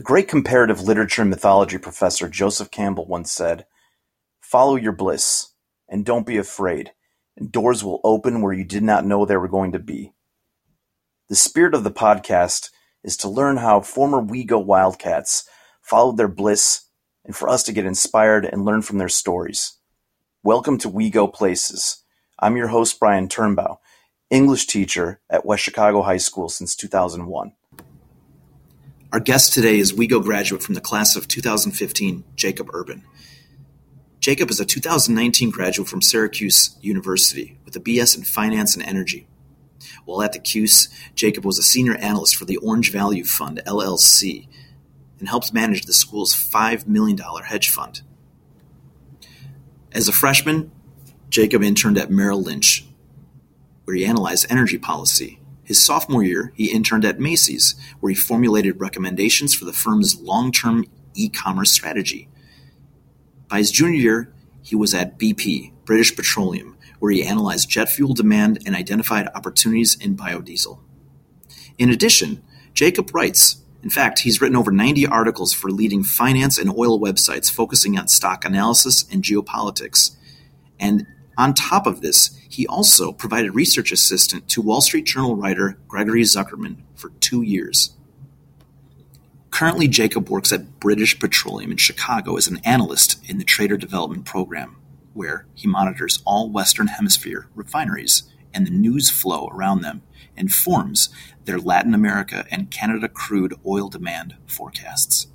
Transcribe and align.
The 0.00 0.04
great 0.04 0.28
comparative 0.28 0.80
literature 0.80 1.20
and 1.20 1.28
mythology 1.28 1.76
professor 1.76 2.26
Joseph 2.26 2.70
Campbell 2.70 3.04
once 3.04 3.30
said, 3.30 3.66
Follow 4.40 4.76
your 4.76 4.92
bliss, 4.92 5.48
and 5.90 6.06
don't 6.06 6.24
be 6.24 6.38
afraid, 6.38 6.92
and 7.36 7.52
doors 7.52 7.84
will 7.84 8.00
open 8.02 8.40
where 8.40 8.54
you 8.54 8.64
did 8.64 8.82
not 8.82 9.04
know 9.04 9.26
they 9.26 9.36
were 9.36 9.46
going 9.46 9.72
to 9.72 9.78
be. 9.78 10.14
The 11.28 11.34
spirit 11.34 11.74
of 11.74 11.84
the 11.84 11.90
podcast 11.90 12.70
is 13.04 13.14
to 13.18 13.28
learn 13.28 13.58
how 13.58 13.82
former 13.82 14.22
WeGo 14.22 14.64
Wildcats 14.64 15.46
followed 15.82 16.16
their 16.16 16.28
bliss 16.28 16.86
and 17.26 17.36
for 17.36 17.50
us 17.50 17.62
to 17.64 17.72
get 17.74 17.84
inspired 17.84 18.46
and 18.46 18.64
learn 18.64 18.80
from 18.80 18.96
their 18.96 19.10
stories. 19.10 19.76
Welcome 20.42 20.78
to 20.78 20.88
WeGo 20.88 21.30
Places. 21.30 22.02
I'm 22.38 22.56
your 22.56 22.68
host, 22.68 22.98
Brian 22.98 23.28
Turnbaugh, 23.28 23.76
English 24.30 24.66
teacher 24.66 25.20
at 25.28 25.44
West 25.44 25.62
Chicago 25.62 26.00
High 26.00 26.16
School 26.16 26.48
since 26.48 26.74
2001. 26.74 27.52
Our 29.12 29.18
guest 29.18 29.52
today 29.52 29.80
is 29.80 29.92
WeGo 29.92 30.22
graduate 30.22 30.62
from 30.62 30.76
the 30.76 30.80
class 30.80 31.16
of 31.16 31.26
2015, 31.26 32.22
Jacob 32.36 32.70
Urban. 32.72 33.02
Jacob 34.20 34.50
is 34.50 34.60
a 34.60 34.64
2019 34.64 35.50
graduate 35.50 35.88
from 35.88 36.00
Syracuse 36.00 36.76
University 36.80 37.58
with 37.64 37.74
a 37.74 37.80
BS 37.80 38.16
in 38.16 38.22
Finance 38.22 38.76
and 38.76 38.84
Energy. 38.84 39.26
While 40.04 40.22
at 40.22 40.32
the 40.32 40.38
Cuse, 40.38 40.90
Jacob 41.16 41.44
was 41.44 41.58
a 41.58 41.62
senior 41.64 41.96
analyst 41.96 42.36
for 42.36 42.44
the 42.44 42.58
Orange 42.58 42.92
Value 42.92 43.24
Fund, 43.24 43.60
LLC, 43.66 44.46
and 45.18 45.28
helped 45.28 45.52
manage 45.52 45.86
the 45.86 45.92
school's 45.92 46.32
$5 46.32 46.86
million 46.86 47.18
hedge 47.18 47.68
fund. 47.68 48.02
As 49.90 50.06
a 50.06 50.12
freshman, 50.12 50.70
Jacob 51.30 51.64
interned 51.64 51.98
at 51.98 52.12
Merrill 52.12 52.42
Lynch, 52.42 52.86
where 53.82 53.96
he 53.96 54.06
analyzed 54.06 54.46
energy 54.48 54.78
policy. 54.78 55.39
His 55.70 55.80
sophomore 55.80 56.24
year, 56.24 56.52
he 56.56 56.72
interned 56.72 57.04
at 57.04 57.20
Macy's, 57.20 57.76
where 58.00 58.10
he 58.10 58.16
formulated 58.16 58.80
recommendations 58.80 59.54
for 59.54 59.66
the 59.66 59.72
firm's 59.72 60.20
long 60.20 60.50
term 60.50 60.84
e 61.14 61.28
commerce 61.28 61.70
strategy. 61.70 62.28
By 63.46 63.58
his 63.58 63.70
junior 63.70 64.00
year, 64.00 64.34
he 64.62 64.74
was 64.74 64.94
at 64.94 65.16
BP, 65.16 65.70
British 65.84 66.16
Petroleum, 66.16 66.76
where 66.98 67.12
he 67.12 67.22
analyzed 67.24 67.70
jet 67.70 67.88
fuel 67.88 68.14
demand 68.14 68.58
and 68.66 68.74
identified 68.74 69.28
opportunities 69.32 69.94
in 69.94 70.16
biodiesel. 70.16 70.80
In 71.78 71.88
addition, 71.88 72.42
Jacob 72.74 73.14
writes 73.14 73.62
in 73.84 73.90
fact, 73.90 74.18
he's 74.18 74.40
written 74.40 74.56
over 74.56 74.72
90 74.72 75.06
articles 75.06 75.52
for 75.52 75.70
leading 75.70 76.02
finance 76.02 76.58
and 76.58 76.68
oil 76.76 76.98
websites 76.98 77.48
focusing 77.48 77.96
on 77.96 78.08
stock 78.08 78.44
analysis 78.44 79.04
and 79.12 79.22
geopolitics. 79.22 80.16
And 80.80 81.06
on 81.40 81.54
top 81.54 81.86
of 81.86 82.02
this, 82.02 82.38
he 82.50 82.66
also 82.66 83.12
provided 83.12 83.54
research 83.54 83.92
assistant 83.92 84.46
to 84.50 84.60
Wall 84.60 84.82
Street 84.82 85.06
Journal 85.06 85.36
writer 85.36 85.78
Gregory 85.88 86.22
Zuckerman 86.22 86.82
for 86.94 87.10
two 87.20 87.40
years. 87.40 87.96
Currently, 89.50 89.88
Jacob 89.88 90.28
works 90.28 90.52
at 90.52 90.78
British 90.80 91.18
Petroleum 91.18 91.70
in 91.70 91.78
Chicago 91.78 92.36
as 92.36 92.46
an 92.46 92.60
analyst 92.64 93.26
in 93.28 93.38
the 93.38 93.44
Trader 93.44 93.78
Development 93.78 94.24
Program, 94.24 94.76
where 95.14 95.46
he 95.54 95.66
monitors 95.66 96.22
all 96.26 96.50
Western 96.50 96.88
Hemisphere 96.88 97.48
refineries 97.54 98.24
and 98.52 98.66
the 98.66 98.70
news 98.70 99.08
flow 99.08 99.48
around 99.48 99.80
them 99.80 100.02
and 100.36 100.52
forms 100.52 101.08
their 101.44 101.58
Latin 101.58 101.94
America 101.94 102.44
and 102.50 102.70
Canada 102.70 103.08
crude 103.08 103.54
oil 103.66 103.88
demand 103.88 104.36
forecasts. 104.46 105.26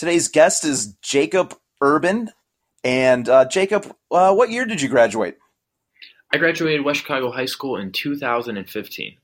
Today's 0.00 0.28
guest 0.28 0.64
is 0.64 0.94
Jacob 1.02 1.54
Urban. 1.82 2.30
And 2.82 3.28
uh, 3.28 3.44
Jacob, 3.44 3.94
uh, 4.10 4.32
what 4.32 4.48
year 4.48 4.64
did 4.64 4.80
you 4.80 4.88
graduate? 4.88 5.36
I 6.32 6.38
graduated 6.38 6.86
West 6.86 7.00
Chicago 7.00 7.30
High 7.30 7.44
School 7.44 7.76
in 7.76 7.92
2015. 7.92 9.18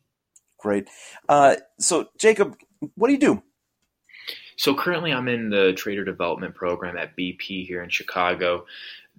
Great. 0.58 0.90
Uh, 1.30 1.56
so, 1.80 2.10
Jacob, 2.18 2.58
what 2.94 3.06
do 3.06 3.14
you 3.14 3.18
do? 3.18 3.42
So, 4.58 4.74
currently, 4.74 5.14
I'm 5.14 5.28
in 5.28 5.48
the 5.48 5.72
Trader 5.72 6.04
Development 6.04 6.54
Program 6.54 6.98
at 6.98 7.16
BP 7.16 7.66
here 7.66 7.82
in 7.82 7.88
Chicago. 7.88 8.66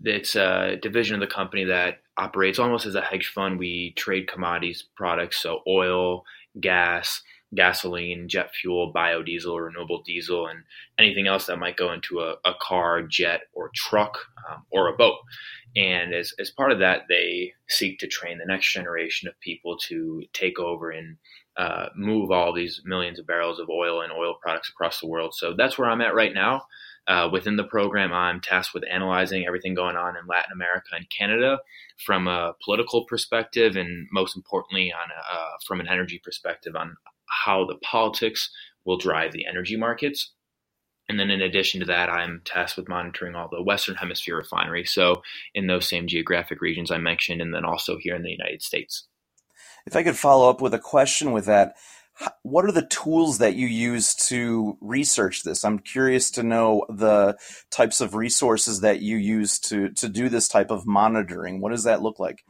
It's 0.03 0.35
a 0.35 0.78
division 0.79 1.16
of 1.16 1.22
the 1.22 1.34
company 1.34 1.63
that 1.63 2.01
operates 2.18 2.59
almost 2.59 2.85
as 2.85 2.94
a 2.94 3.01
hedge 3.01 3.29
fund. 3.29 3.57
We 3.57 3.94
trade 3.94 4.28
commodities 4.28 4.84
products, 4.95 5.41
so 5.41 5.63
oil, 5.68 6.24
gas, 6.62 7.24
gasoline, 7.55 8.27
jet 8.27 8.51
fuel, 8.53 8.93
biodiesel, 8.93 9.65
renewable 9.65 10.01
diesel, 10.05 10.47
and 10.47 10.59
anything 10.99 11.27
else 11.27 11.45
that 11.45 11.59
might 11.59 11.77
go 11.77 11.93
into 11.93 12.19
a, 12.19 12.35
a 12.45 12.53
car, 12.61 13.01
jet, 13.01 13.41
or 13.53 13.71
truck, 13.73 14.17
um, 14.49 14.63
or 14.71 14.87
a 14.87 14.97
boat. 14.97 15.17
And 15.75 16.13
as, 16.13 16.33
as 16.39 16.49
part 16.49 16.71
of 16.71 16.79
that, 16.79 17.03
they 17.07 17.53
seek 17.69 17.99
to 17.99 18.07
train 18.07 18.37
the 18.37 18.45
next 18.45 18.73
generation 18.73 19.27
of 19.27 19.39
people 19.39 19.77
to 19.87 20.23
take 20.33 20.59
over 20.59 20.89
and 20.91 21.17
uh, 21.55 21.87
move 21.95 22.31
all 22.31 22.53
these 22.53 22.81
millions 22.85 23.19
of 23.19 23.27
barrels 23.27 23.59
of 23.59 23.69
oil 23.69 24.01
and 24.01 24.11
oil 24.11 24.35
products 24.41 24.69
across 24.69 24.99
the 24.99 25.07
world. 25.07 25.33
So 25.33 25.53
that's 25.57 25.77
where 25.77 25.89
I'm 25.89 26.01
at 26.01 26.15
right 26.15 26.33
now. 26.33 26.63
Uh, 27.07 27.29
within 27.31 27.55
the 27.55 27.63
program, 27.63 28.11
I'm 28.11 28.41
tasked 28.41 28.73
with 28.73 28.83
analyzing 28.91 29.45
everything 29.47 29.73
going 29.73 29.95
on 29.95 30.17
in 30.17 30.27
Latin 30.27 30.51
America 30.51 30.89
and 30.91 31.09
Canada 31.09 31.59
from 32.05 32.27
a 32.27 32.53
political 32.63 33.05
perspective, 33.05 33.77
and 33.77 34.07
most 34.11 34.35
importantly, 34.35 34.91
on 34.91 35.09
a, 35.09 35.33
uh, 35.33 35.51
from 35.65 35.79
an 35.79 35.87
energy 35.87 36.19
perspective, 36.21 36.75
on 36.75 36.97
how 37.45 37.65
the 37.65 37.77
politics 37.77 38.49
will 38.85 38.97
drive 38.97 39.33
the 39.33 39.45
energy 39.45 39.75
markets. 39.75 40.33
And 41.09 41.19
then, 41.19 41.29
in 41.29 41.41
addition 41.41 41.79
to 41.79 41.85
that, 41.85 42.09
I'm 42.09 42.41
tasked 42.43 42.77
with 42.77 42.89
monitoring 42.89 43.35
all 43.35 43.47
the 43.49 43.63
Western 43.63 43.95
Hemisphere 43.95 44.35
refineries. 44.35 44.91
So, 44.91 45.21
in 45.53 45.67
those 45.67 45.88
same 45.88 46.07
geographic 46.07 46.61
regions 46.61 46.91
I 46.91 46.97
mentioned, 46.97 47.41
and 47.41 47.53
then 47.53 47.63
also 47.63 47.97
here 47.97 48.15
in 48.15 48.23
the 48.23 48.31
United 48.31 48.61
States. 48.61 49.07
If 49.85 49.95
I 49.95 50.03
could 50.03 50.17
follow 50.17 50.49
up 50.49 50.59
with 50.59 50.73
a 50.73 50.79
question 50.79 51.31
with 51.31 51.45
that, 51.45 51.75
what 52.43 52.65
are 52.65 52.71
the 52.71 52.85
tools 52.85 53.38
that 53.38 53.55
you 53.55 53.67
use 53.67 54.15
to 54.15 54.77
research 54.81 55.44
this? 55.44 55.63
I'm 55.63 55.79
curious 55.79 56.31
to 56.31 56.44
know 56.44 56.85
the 56.89 57.38
types 57.71 58.01
of 58.01 58.15
resources 58.15 58.81
that 58.81 59.01
you 59.01 59.17
use 59.17 59.59
to 59.59 59.89
to 59.89 60.09
do 60.09 60.27
this 60.29 60.47
type 60.47 60.71
of 60.71 60.88
monitoring. 60.88 61.61
What 61.61 61.71
does 61.71 61.83
that 61.83 62.01
look 62.01 62.19
like? 62.19 62.44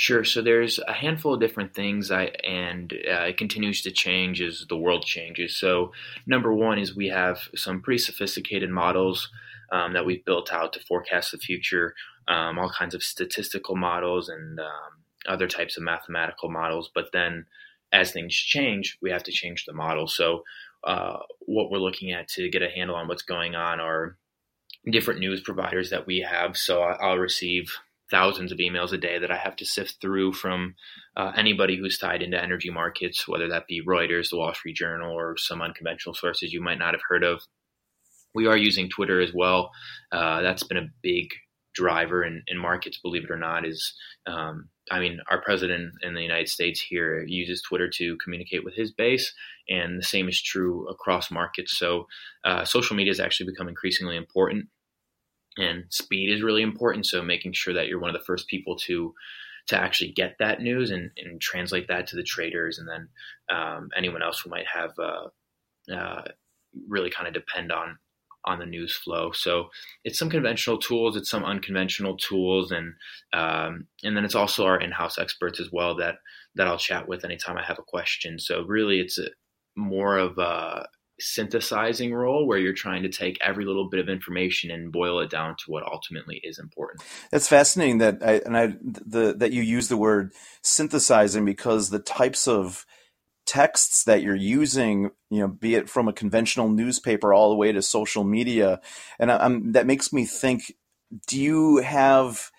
Sure. 0.00 0.22
So 0.22 0.42
there's 0.42 0.78
a 0.86 0.92
handful 0.92 1.34
of 1.34 1.40
different 1.40 1.74
things, 1.74 2.12
I, 2.12 2.26
and 2.44 2.92
uh, 2.92 3.22
it 3.22 3.36
continues 3.36 3.82
to 3.82 3.90
change 3.90 4.40
as 4.40 4.64
the 4.68 4.76
world 4.76 5.04
changes. 5.04 5.56
So 5.56 5.90
number 6.24 6.54
one 6.54 6.78
is 6.78 6.94
we 6.94 7.08
have 7.08 7.40
some 7.56 7.82
pretty 7.82 7.98
sophisticated 7.98 8.70
models 8.70 9.28
um, 9.72 9.94
that 9.94 10.06
we've 10.06 10.24
built 10.24 10.52
out 10.52 10.72
to 10.74 10.80
forecast 10.86 11.32
the 11.32 11.38
future, 11.38 11.96
um, 12.28 12.60
all 12.60 12.70
kinds 12.70 12.94
of 12.94 13.02
statistical 13.02 13.74
models 13.74 14.28
and 14.28 14.60
um, 14.60 15.02
other 15.26 15.48
types 15.48 15.76
of 15.76 15.82
mathematical 15.82 16.48
models. 16.48 16.88
But 16.94 17.10
then 17.12 17.46
as 17.92 18.12
things 18.12 18.36
change, 18.36 18.98
we 19.02 19.10
have 19.10 19.24
to 19.24 19.32
change 19.32 19.64
the 19.64 19.72
model. 19.72 20.06
So, 20.06 20.44
uh, 20.84 21.18
what 21.40 21.72
we're 21.72 21.78
looking 21.78 22.12
at 22.12 22.28
to 22.28 22.48
get 22.48 22.62
a 22.62 22.70
handle 22.70 22.94
on 22.94 23.08
what's 23.08 23.22
going 23.22 23.56
on 23.56 23.80
are 23.80 24.16
different 24.88 25.18
news 25.18 25.40
providers 25.40 25.90
that 25.90 26.06
we 26.06 26.20
have. 26.20 26.56
So, 26.56 26.82
I'll 26.82 27.18
receive 27.18 27.72
thousands 28.10 28.52
of 28.52 28.58
emails 28.58 28.92
a 28.92 28.98
day 28.98 29.18
that 29.18 29.30
I 29.30 29.36
have 29.36 29.56
to 29.56 29.66
sift 29.66 29.96
through 30.00 30.32
from 30.32 30.74
uh, 31.16 31.32
anybody 31.36 31.76
who's 31.76 31.98
tied 31.98 32.22
into 32.22 32.42
energy 32.42 32.70
markets, 32.70 33.26
whether 33.28 33.48
that 33.48 33.66
be 33.66 33.82
Reuters, 33.84 34.30
the 34.30 34.38
Wall 34.38 34.54
Street 34.54 34.76
Journal, 34.76 35.12
or 35.12 35.36
some 35.36 35.62
unconventional 35.62 36.14
sources 36.14 36.52
you 36.52 36.60
might 36.60 36.78
not 36.78 36.94
have 36.94 37.02
heard 37.08 37.24
of. 37.24 37.42
We 38.34 38.46
are 38.46 38.56
using 38.56 38.88
Twitter 38.88 39.20
as 39.20 39.32
well. 39.34 39.70
Uh, 40.12 40.42
that's 40.42 40.62
been 40.62 40.76
a 40.76 40.88
big 41.02 41.28
driver 41.74 42.24
in, 42.24 42.42
in 42.46 42.58
markets, 42.58 42.98
believe 43.02 43.24
it 43.24 43.30
or 43.30 43.38
not, 43.38 43.66
is 43.66 43.94
um, 44.26 44.68
I 44.90 45.00
mean, 45.00 45.20
our 45.30 45.40
president 45.40 45.92
in 46.02 46.14
the 46.14 46.22
United 46.22 46.48
States 46.48 46.80
here 46.80 47.24
uses 47.26 47.62
Twitter 47.62 47.88
to 47.90 48.16
communicate 48.22 48.64
with 48.64 48.74
his 48.74 48.92
base, 48.92 49.32
and 49.68 49.98
the 49.98 50.04
same 50.04 50.28
is 50.28 50.40
true 50.40 50.88
across 50.88 51.30
markets. 51.30 51.78
So, 51.78 52.06
uh, 52.44 52.64
social 52.64 52.96
media 52.96 53.10
has 53.10 53.20
actually 53.20 53.50
become 53.50 53.68
increasingly 53.68 54.16
important, 54.16 54.68
and 55.58 55.84
speed 55.90 56.30
is 56.30 56.42
really 56.42 56.62
important. 56.62 57.06
So, 57.06 57.22
making 57.22 57.52
sure 57.52 57.74
that 57.74 57.88
you're 57.88 58.00
one 58.00 58.14
of 58.14 58.18
the 58.18 58.24
first 58.24 58.48
people 58.48 58.76
to 58.86 59.14
to 59.68 59.76
actually 59.76 60.12
get 60.12 60.36
that 60.38 60.62
news 60.62 60.90
and, 60.90 61.10
and 61.18 61.40
translate 61.40 61.88
that 61.88 62.06
to 62.08 62.16
the 62.16 62.22
traders, 62.22 62.78
and 62.78 62.88
then 62.88 63.08
um, 63.54 63.90
anyone 63.96 64.22
else 64.22 64.40
who 64.40 64.50
might 64.50 64.66
have 64.66 64.92
uh, 64.98 65.94
uh, 65.94 66.22
really 66.88 67.10
kind 67.10 67.28
of 67.28 67.34
depend 67.34 67.70
on 67.70 67.98
on 68.44 68.58
the 68.58 68.66
news 68.66 68.96
flow. 68.96 69.30
So 69.32 69.68
it's 70.04 70.18
some 70.18 70.30
conventional 70.30 70.78
tools, 70.78 71.16
it's 71.16 71.30
some 71.30 71.44
unconventional 71.44 72.16
tools, 72.16 72.72
and 72.72 72.94
um, 73.32 73.86
and 74.02 74.16
then 74.16 74.24
it's 74.24 74.34
also 74.34 74.64
our 74.64 74.80
in-house 74.80 75.18
experts 75.18 75.60
as 75.60 75.70
well 75.70 75.96
that 75.96 76.16
that 76.54 76.66
I'll 76.66 76.78
chat 76.78 77.08
with 77.08 77.24
anytime 77.24 77.58
I 77.58 77.64
have 77.64 77.78
a 77.78 77.82
question. 77.82 78.38
So 78.38 78.64
really, 78.64 79.00
it's 79.00 79.18
a, 79.18 79.28
more 79.76 80.18
of 80.18 80.38
a 80.38 80.86
synthesizing 81.20 82.14
role 82.14 82.46
where 82.46 82.58
you're 82.58 82.72
trying 82.72 83.02
to 83.02 83.08
take 83.08 83.38
every 83.40 83.64
little 83.64 83.88
bit 83.88 84.00
of 84.00 84.08
information 84.08 84.70
and 84.70 84.92
boil 84.92 85.20
it 85.20 85.30
down 85.30 85.56
to 85.56 85.64
what 85.66 85.84
ultimately 85.84 86.40
is 86.44 86.58
important. 86.58 87.02
It's 87.32 87.48
fascinating 87.48 87.98
that 87.98 88.18
I, 88.22 88.40
and 88.44 88.56
I 88.56 88.74
the 88.82 89.34
that 89.38 89.52
you 89.52 89.62
use 89.62 89.88
the 89.88 89.96
word 89.96 90.32
synthesizing 90.62 91.44
because 91.44 91.90
the 91.90 91.98
types 91.98 92.46
of 92.46 92.86
texts 93.46 94.04
that 94.04 94.22
you're 94.22 94.34
using, 94.34 95.10
you 95.30 95.40
know, 95.40 95.48
be 95.48 95.74
it 95.74 95.88
from 95.88 96.06
a 96.06 96.12
conventional 96.12 96.68
newspaper 96.68 97.32
all 97.32 97.50
the 97.50 97.56
way 97.56 97.72
to 97.72 97.82
social 97.82 98.22
media, 98.22 98.80
and 99.18 99.32
I'm, 99.32 99.72
that 99.72 99.86
makes 99.86 100.12
me 100.12 100.26
think: 100.26 100.74
Do 101.26 101.40
you 101.40 101.78
have 101.78 102.50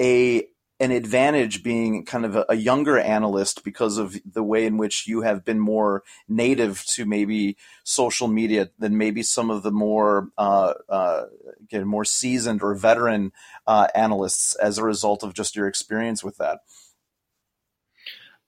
a 0.00 0.46
an 0.78 0.90
advantage 0.90 1.62
being 1.62 2.04
kind 2.04 2.24
of 2.24 2.36
a, 2.36 2.44
a, 2.50 2.54
younger 2.54 2.98
analyst 2.98 3.64
because 3.64 3.96
of 3.96 4.16
the 4.30 4.42
way 4.42 4.66
in 4.66 4.76
which 4.76 5.06
you 5.06 5.22
have 5.22 5.44
been 5.44 5.58
more 5.58 6.02
native 6.28 6.84
to 6.84 7.06
maybe 7.06 7.56
social 7.82 8.28
media 8.28 8.68
than 8.78 8.98
maybe 8.98 9.22
some 9.22 9.50
of 9.50 9.62
the 9.62 9.70
more 9.70 10.28
uh, 10.36 10.74
uh, 10.88 11.24
again, 11.62 11.86
more 11.86 12.04
seasoned 12.04 12.62
or 12.62 12.74
veteran 12.74 13.32
uh, 13.66 13.88
analysts 13.94 14.54
as 14.56 14.76
a 14.76 14.84
result 14.84 15.22
of 15.22 15.32
just 15.32 15.56
your 15.56 15.66
experience 15.66 16.22
with 16.22 16.36
that. 16.36 16.60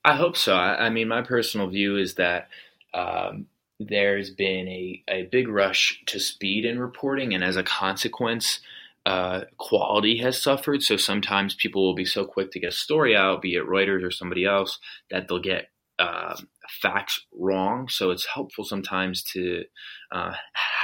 I 0.04 0.14
hope 0.14 0.36
so. 0.36 0.54
I, 0.54 0.86
I 0.86 0.90
mean, 0.90 1.08
my 1.08 1.22
personal 1.22 1.68
view 1.68 1.96
is 1.96 2.14
that. 2.14 2.48
Um, 2.94 3.46
there's 3.80 4.30
been 4.30 4.66
a, 4.66 5.04
a 5.08 5.22
big 5.24 5.46
rush 5.46 6.02
to 6.06 6.18
speed 6.18 6.64
in 6.64 6.80
reporting, 6.80 7.32
and 7.32 7.44
as 7.44 7.56
a 7.56 7.62
consequence, 7.62 8.58
uh, 9.08 9.44
quality 9.56 10.18
has 10.18 10.40
suffered. 10.42 10.82
So 10.82 10.98
sometimes 10.98 11.54
people 11.54 11.82
will 11.82 11.94
be 11.94 12.04
so 12.04 12.26
quick 12.26 12.50
to 12.52 12.60
get 12.60 12.68
a 12.68 12.72
story 12.72 13.16
out, 13.16 13.40
be 13.40 13.54
it 13.54 13.64
Reuters 13.64 14.04
or 14.04 14.10
somebody 14.10 14.44
else, 14.44 14.78
that 15.10 15.28
they'll 15.28 15.40
get 15.40 15.70
uh, 15.98 16.36
facts 16.82 17.24
wrong. 17.32 17.88
So 17.88 18.10
it's 18.10 18.26
helpful 18.26 18.64
sometimes 18.64 19.22
to 19.32 19.64
uh, 20.12 20.34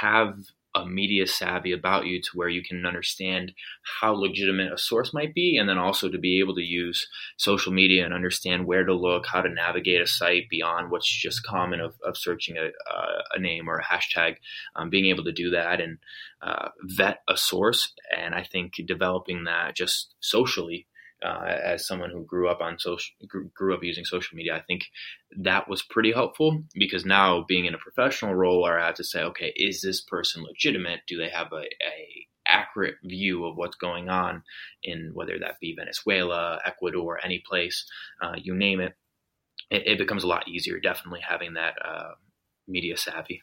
have 0.01 0.39
a 0.75 0.85
media 0.85 1.25
savvy 1.25 1.71
about 1.71 2.05
you 2.05 2.21
to 2.21 2.29
where 2.33 2.49
you 2.49 2.61
can 2.61 2.85
understand 2.85 3.53
how 4.01 4.13
legitimate 4.13 4.73
a 4.73 4.77
source 4.77 5.13
might 5.13 5.33
be, 5.33 5.57
and 5.57 5.69
then 5.69 5.77
also 5.77 6.09
to 6.09 6.17
be 6.17 6.39
able 6.39 6.53
to 6.53 6.61
use 6.61 7.07
social 7.37 7.71
media 7.71 8.03
and 8.03 8.13
understand 8.13 8.67
where 8.67 8.83
to 8.83 8.93
look, 8.93 9.25
how 9.25 9.41
to 9.41 9.49
navigate 9.49 10.01
a 10.01 10.07
site 10.07 10.49
beyond 10.49 10.91
what's 10.91 11.09
just 11.09 11.45
common 11.45 11.79
of, 11.79 11.95
of 12.05 12.17
searching 12.17 12.57
a, 12.57 12.69
a, 13.33 13.39
name 13.39 13.69
or 13.69 13.77
a 13.77 13.83
hashtag. 13.83 14.35
Um, 14.75 14.89
being 14.89 15.05
able 15.05 15.23
to 15.23 15.31
do 15.31 15.51
that 15.51 15.79
and 15.79 15.97
uh, 16.41 16.69
vet 16.81 17.21
a 17.27 17.37
source, 17.37 17.93
and 18.15 18.35
I 18.35 18.43
think 18.43 18.73
developing 18.85 19.45
that 19.45 19.75
just 19.75 20.13
socially 20.19 20.87
uh, 21.25 21.43
as 21.45 21.87
someone 21.87 22.11
who 22.11 22.23
grew 22.23 22.49
up 22.49 22.61
on 22.61 22.77
social, 22.77 23.13
grew 23.53 23.73
up 23.73 23.83
using 23.83 24.05
social 24.05 24.35
media, 24.35 24.55
I 24.55 24.61
think 24.61 24.83
that 25.39 25.67
was 25.67 25.81
pretty 25.81 26.11
helpful 26.11 26.63
because 26.75 27.05
now 27.05 27.43
being 27.47 27.65
in 27.65 27.73
a 27.73 27.79
professional 27.79 28.35
role, 28.35 28.61
where 28.61 28.79
I 28.79 28.85
have 28.85 28.95
to 28.95 29.03
say, 29.03 29.21
okay, 29.23 29.51
is 29.55 29.81
this 29.81 30.01
person 30.01 30.43
legitimate? 30.43 31.01
Do 31.07 31.17
they 31.17 31.29
have 31.29 31.51
a, 31.51 31.63
a 31.63 32.27
accurate 32.47 32.95
view 33.03 33.45
of 33.45 33.57
what's 33.57 33.75
going 33.75 34.09
on 34.09 34.43
in 34.83 35.11
whether 35.13 35.39
that 35.39 35.59
be 35.59 35.75
Venezuela, 35.77 36.59
Ecuador, 36.65 37.19
any 37.23 37.41
place, 37.45 37.85
uh, 38.21 38.33
you 38.37 38.55
name 38.55 38.79
it, 38.79 38.93
it, 39.71 39.87
it, 39.87 39.97
becomes 39.97 40.23
a 40.23 40.27
lot 40.27 40.47
easier. 40.47 40.79
Definitely 40.79 41.21
having 41.27 41.55
that 41.55 41.73
uh, 41.83 42.11
media 42.67 42.97
savvy. 42.97 43.41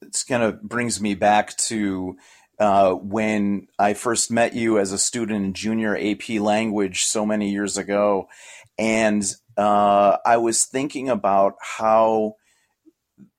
It's 0.00 0.24
kind 0.24 0.42
of 0.42 0.62
brings 0.62 1.00
me 1.00 1.14
back 1.14 1.56
to 1.68 2.16
uh, 2.62 2.94
when 2.94 3.66
I 3.76 3.94
first 3.94 4.30
met 4.30 4.54
you 4.54 4.78
as 4.78 4.92
a 4.92 4.98
student 4.98 5.44
in 5.44 5.52
junior 5.52 5.96
AP 5.96 6.40
language 6.40 7.02
so 7.02 7.26
many 7.26 7.50
years 7.50 7.76
ago. 7.76 8.28
And 8.78 9.24
uh, 9.56 10.18
I 10.24 10.36
was 10.36 10.64
thinking 10.64 11.08
about 11.08 11.54
how 11.60 12.36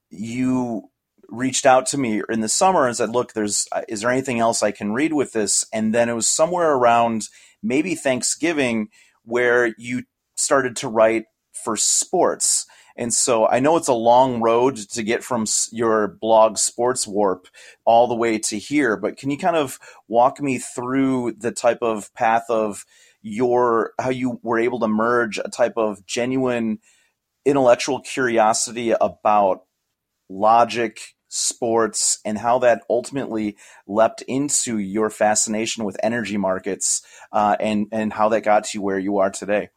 you 0.10 0.90
reached 1.30 1.66
out 1.66 1.86
to 1.88 1.98
me 1.98 2.22
in 2.28 2.42
the 2.42 2.50
summer 2.50 2.86
and 2.86 2.98
said, 2.98 3.12
"Look, 3.12 3.31
there's 3.31 3.66
is 3.88 4.02
there 4.02 4.12
anything 4.12 4.42
else 4.42 4.62
I 4.62 4.72
can 4.72 4.92
read 4.92 5.14
with 5.14 5.31
this?" 5.31 5.64
And 5.72 5.96
then 5.96 6.10
it 6.10 6.16
was 6.16 6.28
somewhere 6.28 6.74
around 6.74 7.30
maybe 7.64 7.96
Thanksgiving 7.96 8.90
where 9.24 9.74
you 9.78 10.04
started 10.36 10.75
to 10.78 10.90
write 10.90 11.24
for 11.64 11.78
sports. 11.78 12.66
And 12.95 13.13
so 13.13 13.48
I 13.48 13.60
know 13.60 13.78
it's 13.78 13.88
a 13.88 13.94
long 13.94 14.42
road 14.42 14.78
to 14.78 15.04
get 15.04 15.24
from 15.24 15.45
your 15.72 16.07
blog 16.07 16.57
Sports 16.57 17.07
Warp 17.07 17.48
all 17.86 18.07
the 18.07 18.16
way 18.16 18.38
to 18.40 18.57
here, 18.57 18.98
but 18.98 19.18
can 19.18 19.31
you 19.31 19.38
kind 19.38 19.56
of 19.56 19.80
walk 20.07 20.40
me 20.40 20.60
through 20.60 21.34
the 21.34 21.51
type 21.51 21.80
of 21.81 22.13
path 22.13 22.45
of 22.50 22.86
your 23.24 23.94
how 24.00 24.10
you 24.10 24.40
were 24.44 24.60
able 24.60 24.80
to 24.80 24.88
merge 24.88 25.40
a 25.40 25.50
type 25.50 25.74
of 25.78 26.06
genuine 26.06 26.80
intellectual 27.45 28.00
curiosity 28.01 28.92
about 28.92 29.63
logic, 30.30 31.16
sports, 31.30 32.19
and 32.25 32.38
how 32.38 32.60
that 32.60 32.84
ultimately 32.89 33.57
leapt 33.88 34.22
into 34.24 34.78
your 34.78 35.10
fascination 35.10 35.84
with 35.84 35.98
energy 36.04 36.38
markets 36.38 37.01
uh, 37.31 37.56
and 37.60 37.88
and 37.92 38.13
how 38.13 38.30
that 38.30 38.44
got 38.44 38.66
to 38.66 38.80
where 38.80 39.00
you 39.00 39.18
are 39.18 39.31
today. 39.31 39.69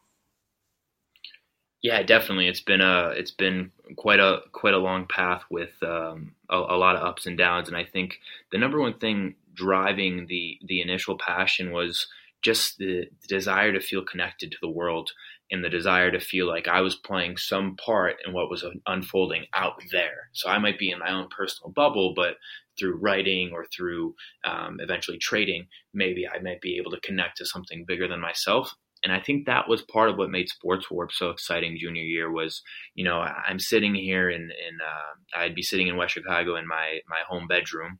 Yeah, 1.81 2.01
definitely. 2.01 2.47
It's 2.47 2.61
been 2.61 2.81
a 2.81 3.09
it's 3.09 3.31
been 3.31 3.71
quite 3.95 4.19
a 4.19 4.39
quite 4.51 4.73
a 4.73 4.79
long 4.79 5.05
path 5.07 5.43
with 5.49 5.71
um, 5.83 6.33
a, 6.49 6.57
a, 6.57 6.77
lot 6.77 6.95
of 6.95 7.03
ups 7.03 7.27
and 7.27 7.37
downs, 7.37 7.67
and 7.67 7.77
I 7.77 7.85
think 7.85 8.19
the 8.51 8.57
number 8.57 8.79
one 8.79 8.97
thing 8.97 9.35
driving 9.53 10.25
the 10.27 10.57
the 10.65 10.81
initial 10.81 11.17
passion 11.17 11.71
was 11.71 12.07
just 12.41 12.77
the, 12.77 13.05
desire 13.27 13.73
to 13.73 13.79
feel 13.79 14.03
connected 14.03 14.51
to 14.51 14.57
the 14.61 14.69
world 14.69 15.11
and 15.51 15.63
the 15.63 15.69
desire 15.69 16.11
to 16.11 16.19
feel 16.19 16.47
like 16.47 16.67
I 16.67 16.81
was 16.81 16.95
playing 16.95 17.37
some 17.37 17.75
part 17.75 18.17
in 18.25 18.33
what 18.33 18.49
was 18.49 18.65
unfolding 18.85 19.45
out 19.53 19.81
there. 19.91 20.29
So 20.33 20.49
I 20.49 20.59
might 20.59 20.77
be 20.79 20.91
in 20.91 20.99
my 20.99 21.11
own 21.11 21.29
personal 21.29 21.71
bubble, 21.71 22.13
but 22.15 22.35
through 22.77 22.99
writing 22.99 23.51
or 23.53 23.65
through 23.65 24.15
um, 24.45 24.77
eventually 24.79 25.17
trading, 25.17 25.67
maybe 25.93 26.27
I 26.27 26.39
might 26.39 26.61
be 26.61 26.77
able 26.77 26.91
to 26.91 26.99
connect 27.01 27.37
to 27.37 27.45
something 27.45 27.85
bigger 27.87 28.07
than 28.07 28.19
myself 28.19 28.75
and 29.07 29.15
I 29.15 29.21
think 29.21 29.45
that 29.45 29.69
was 29.69 29.81
part 29.83 30.09
of 30.09 30.17
what 30.17 30.29
made 30.29 30.49
Sports 30.49 30.91
Warp 30.91 31.13
so 31.13 31.29
exciting 31.29 31.77
junior 31.79 32.03
year 32.03 32.29
was, 32.29 32.61
you 32.93 33.05
know, 33.05 33.19
I'm 33.19 33.57
sitting 33.57 33.95
here 33.95 34.29
in, 34.29 34.41
in 34.41 34.79
uh, 34.85 35.39
I'd 35.39 35.55
be 35.55 35.63
sitting 35.63 35.87
in 35.87 35.95
West 35.95 36.13
Chicago 36.13 36.57
in 36.57 36.67
my, 36.67 36.99
my 37.07 37.21
home 37.25 37.47
bedroom 37.47 37.99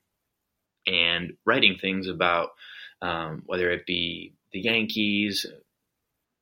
and 0.86 1.32
writing 1.46 1.78
things 1.80 2.10
about 2.10 2.50
um, 3.02 3.44
whether 3.46 3.72
it 3.72 3.86
be 3.86 4.34
the 4.52 4.60
Yankees, 4.60 5.46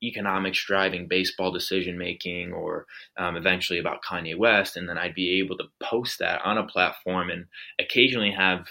economics 0.01 0.65
driving 0.65 1.07
baseball 1.07 1.51
decision 1.51 1.95
making, 1.99 2.51
or 2.51 2.87
um, 3.19 3.35
eventually 3.35 3.77
about 3.77 4.01
Kanye 4.03 4.35
West. 4.35 4.77
And 4.77 4.89
then 4.89 4.97
I'd 4.97 5.13
be 5.13 5.39
able 5.43 5.57
to 5.57 5.65
post 5.79 6.17
that 6.17 6.41
on 6.43 6.57
a 6.57 6.65
platform 6.65 7.29
and 7.29 7.45
occasionally 7.79 8.31
have 8.31 8.65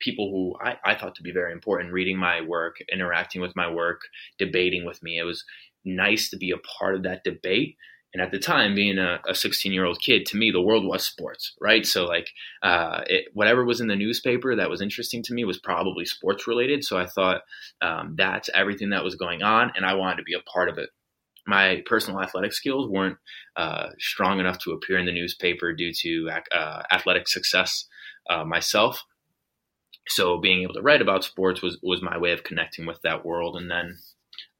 people 0.00 0.30
who 0.30 0.66
I, 0.66 0.76
I 0.84 0.94
thought 0.94 1.14
to 1.16 1.22
be 1.22 1.32
very 1.32 1.52
important 1.52 1.92
reading 1.92 2.18
my 2.18 2.40
work, 2.40 2.76
interacting 2.92 3.40
with 3.40 3.54
my 3.54 3.70
work, 3.70 4.00
debating 4.38 4.84
with 4.84 5.02
me. 5.02 5.18
It 5.18 5.24
was 5.24 5.44
nice 5.84 6.28
to 6.30 6.36
be 6.36 6.50
a 6.50 6.58
part 6.58 6.96
of 6.96 7.02
that 7.04 7.24
debate. 7.24 7.76
And 8.12 8.20
at 8.20 8.32
the 8.32 8.40
time, 8.40 8.74
being 8.74 8.98
a 8.98 9.20
16 9.32 9.72
year 9.72 9.84
old 9.84 10.00
kid, 10.00 10.26
to 10.26 10.36
me, 10.36 10.50
the 10.50 10.60
world 10.60 10.84
was 10.84 11.04
sports, 11.04 11.54
right? 11.60 11.86
So, 11.86 12.06
like, 12.06 12.28
uh, 12.60 13.02
it, 13.06 13.26
whatever 13.34 13.64
was 13.64 13.80
in 13.80 13.86
the 13.86 13.94
newspaper 13.94 14.56
that 14.56 14.68
was 14.68 14.82
interesting 14.82 15.22
to 15.24 15.32
me 15.32 15.44
was 15.44 15.60
probably 15.60 16.04
sports 16.04 16.48
related. 16.48 16.82
So, 16.82 16.98
I 16.98 17.06
thought 17.06 17.42
um, 17.80 18.16
that's 18.18 18.50
everything 18.52 18.90
that 18.90 19.04
was 19.04 19.14
going 19.14 19.42
on, 19.44 19.70
and 19.76 19.86
I 19.86 19.94
wanted 19.94 20.16
to 20.16 20.22
be 20.24 20.34
a 20.34 20.40
part 20.40 20.68
of 20.68 20.76
it. 20.76 20.90
My 21.46 21.84
personal 21.86 22.20
athletic 22.20 22.52
skills 22.52 22.88
weren't 22.88 23.16
uh, 23.56 23.90
strong 24.00 24.40
enough 24.40 24.58
to 24.64 24.72
appear 24.72 24.98
in 24.98 25.06
the 25.06 25.12
newspaper 25.12 25.72
due 25.72 25.92
to 26.02 26.30
uh, 26.52 26.82
athletic 26.90 27.28
success 27.28 27.86
uh, 28.28 28.44
myself 28.44 29.04
so 30.10 30.38
being 30.38 30.62
able 30.62 30.74
to 30.74 30.82
write 30.82 31.02
about 31.02 31.24
sports 31.24 31.62
was 31.62 31.78
was 31.82 32.02
my 32.02 32.18
way 32.18 32.32
of 32.32 32.44
connecting 32.44 32.86
with 32.86 33.00
that 33.02 33.24
world 33.24 33.56
and 33.56 33.70
then 33.70 33.98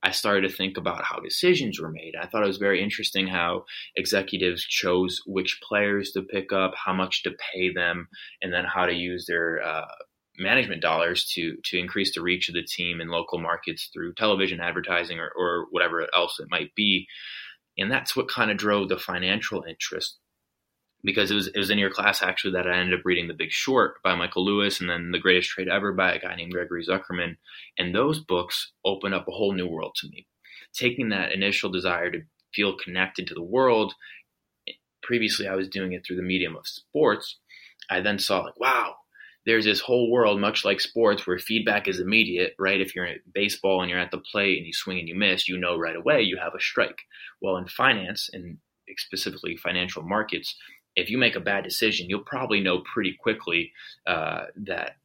I 0.03 0.13
started 0.13 0.49
to 0.49 0.57
think 0.57 0.79
about 0.79 1.05
how 1.05 1.21
decisions 1.21 1.79
were 1.79 1.91
made. 1.91 2.15
I 2.19 2.27
thought 2.27 2.43
it 2.43 2.49
was 2.49 2.57
very 2.57 2.83
interesting 2.83 3.27
how 3.27 3.67
executives 3.97 4.65
chose 4.65 5.21
which 5.27 5.61
players 5.63 6.13
to 6.13 6.23
pick 6.23 6.53
up, 6.53 6.73
how 6.75 6.95
much 6.95 7.23
to 7.25 7.33
pay 7.53 7.73
them, 7.73 8.09
and 8.41 8.53
then 8.53 8.65
how 8.65 8.87
to 8.87 8.95
use 8.95 9.27
their 9.27 9.61
uh, 9.63 9.85
management 10.39 10.81
dollars 10.81 11.27
to 11.35 11.57
to 11.65 11.79
increase 11.79 12.15
the 12.15 12.23
reach 12.23 12.49
of 12.49 12.55
the 12.55 12.63
team 12.63 13.01
in 13.01 13.09
local 13.09 13.39
markets 13.39 13.91
through 13.93 14.15
television 14.15 14.61
advertising 14.61 15.19
or, 15.19 15.31
or 15.37 15.67
whatever 15.71 16.07
else 16.15 16.41
it 16.41 16.49
might 16.51 16.75
be. 16.75 17.07
And 17.77 17.91
that's 17.91 18.17
what 18.17 18.29
kind 18.29 18.51
of 18.51 18.57
drove 18.57 18.89
the 18.89 18.99
financial 18.99 19.65
interest 19.69 20.19
because 21.05 21.31
it 21.31 21.35
was 21.35 21.49
it 21.49 21.59
was 21.59 21.71
in 21.71 21.79
your 21.79 21.91
class 21.91 22.23
actually 22.23 22.53
that 22.53 22.67
I 22.67 22.79
ended 22.79 22.99
up 22.99 23.05
reading 23.05 23.29
The 23.29 23.35
Big 23.35 23.51
Short 23.51 24.03
by 24.03 24.15
Michael 24.15 24.45
Lewis 24.45 24.81
and 24.81 24.91
then 24.91 25.11
The 25.13 25.19
Greatest 25.19 25.51
Trade 25.51 25.69
Ever 25.69 25.93
by 25.93 26.15
a 26.15 26.21
guy 26.21 26.35
named 26.37 26.53
Gregory 26.53 26.85
Zuckerman. 26.85 27.37
And 27.79 27.95
those 27.95 28.21
books 28.21 28.73
opened 28.85 29.15
up 29.15 29.29
a 29.29 29.33
whole 29.33 29.53
new 29.53 29.67
world 29.67 29.95
to 29.97 30.09
me. 30.09 30.27
Taking 30.73 31.09
that 31.09 31.33
initial 31.33 31.71
desire 31.71 32.11
to 32.11 32.23
feel 32.55 32.77
connected 32.77 33.27
to 33.27 33.35
the 33.35 33.43
world, 33.43 33.95
previously 35.03 35.49
I 35.49 35.55
was 35.55 35.69
doing 35.69 35.93
it 35.93 36.05
through 36.07 36.17
the 36.17 36.23
medium 36.23 36.57
of 36.57 36.67
sports. 36.67 37.39
I 37.89 38.01
then 38.01 38.19
saw 38.19 38.41
like, 38.41 38.61
wow, 38.61 38.95
there's 39.47 39.65
this 39.65 39.81
whole 39.81 40.11
world, 40.11 40.41
much 40.41 40.65
like 40.65 40.81
sports, 40.81 41.27
where 41.27 41.39
feedback 41.39 41.89
is 41.89 41.99
immediate, 41.99 42.55
right? 42.59 42.81
If 42.81 42.95
you're 42.95 43.07
in 43.07 43.21
baseball 43.33 43.81
and 43.81 43.91
you're 43.91 43.99
at 43.99 44.11
the 44.11 44.19
plate 44.19 44.59
and 44.59 44.67
you 44.67 44.73
swing 44.73 44.99
and 44.99 45.09
you 45.09 45.15
miss, 45.15 45.49
you 45.49 45.59
know 45.59 45.79
right 45.79 45.97
away 45.97 46.23
you 46.23 46.37
have 46.37 46.55
a 46.55 46.61
strike. 46.61 46.99
Well, 47.41 47.57
in 47.57 47.67
finance 47.67 48.29
and 48.33 48.59
specifically 48.99 49.57
financial 49.57 50.03
markets, 50.03 50.57
if 50.97 51.11
you 51.11 51.19
make 51.19 51.37
a 51.37 51.41
bad 51.41 51.65
decision, 51.65 52.09
you'll 52.09 52.21
probably 52.21 52.61
know 52.61 52.81
pretty 52.81 53.17
quickly 53.21 53.73
uh, 54.07 54.47
that 54.57 54.97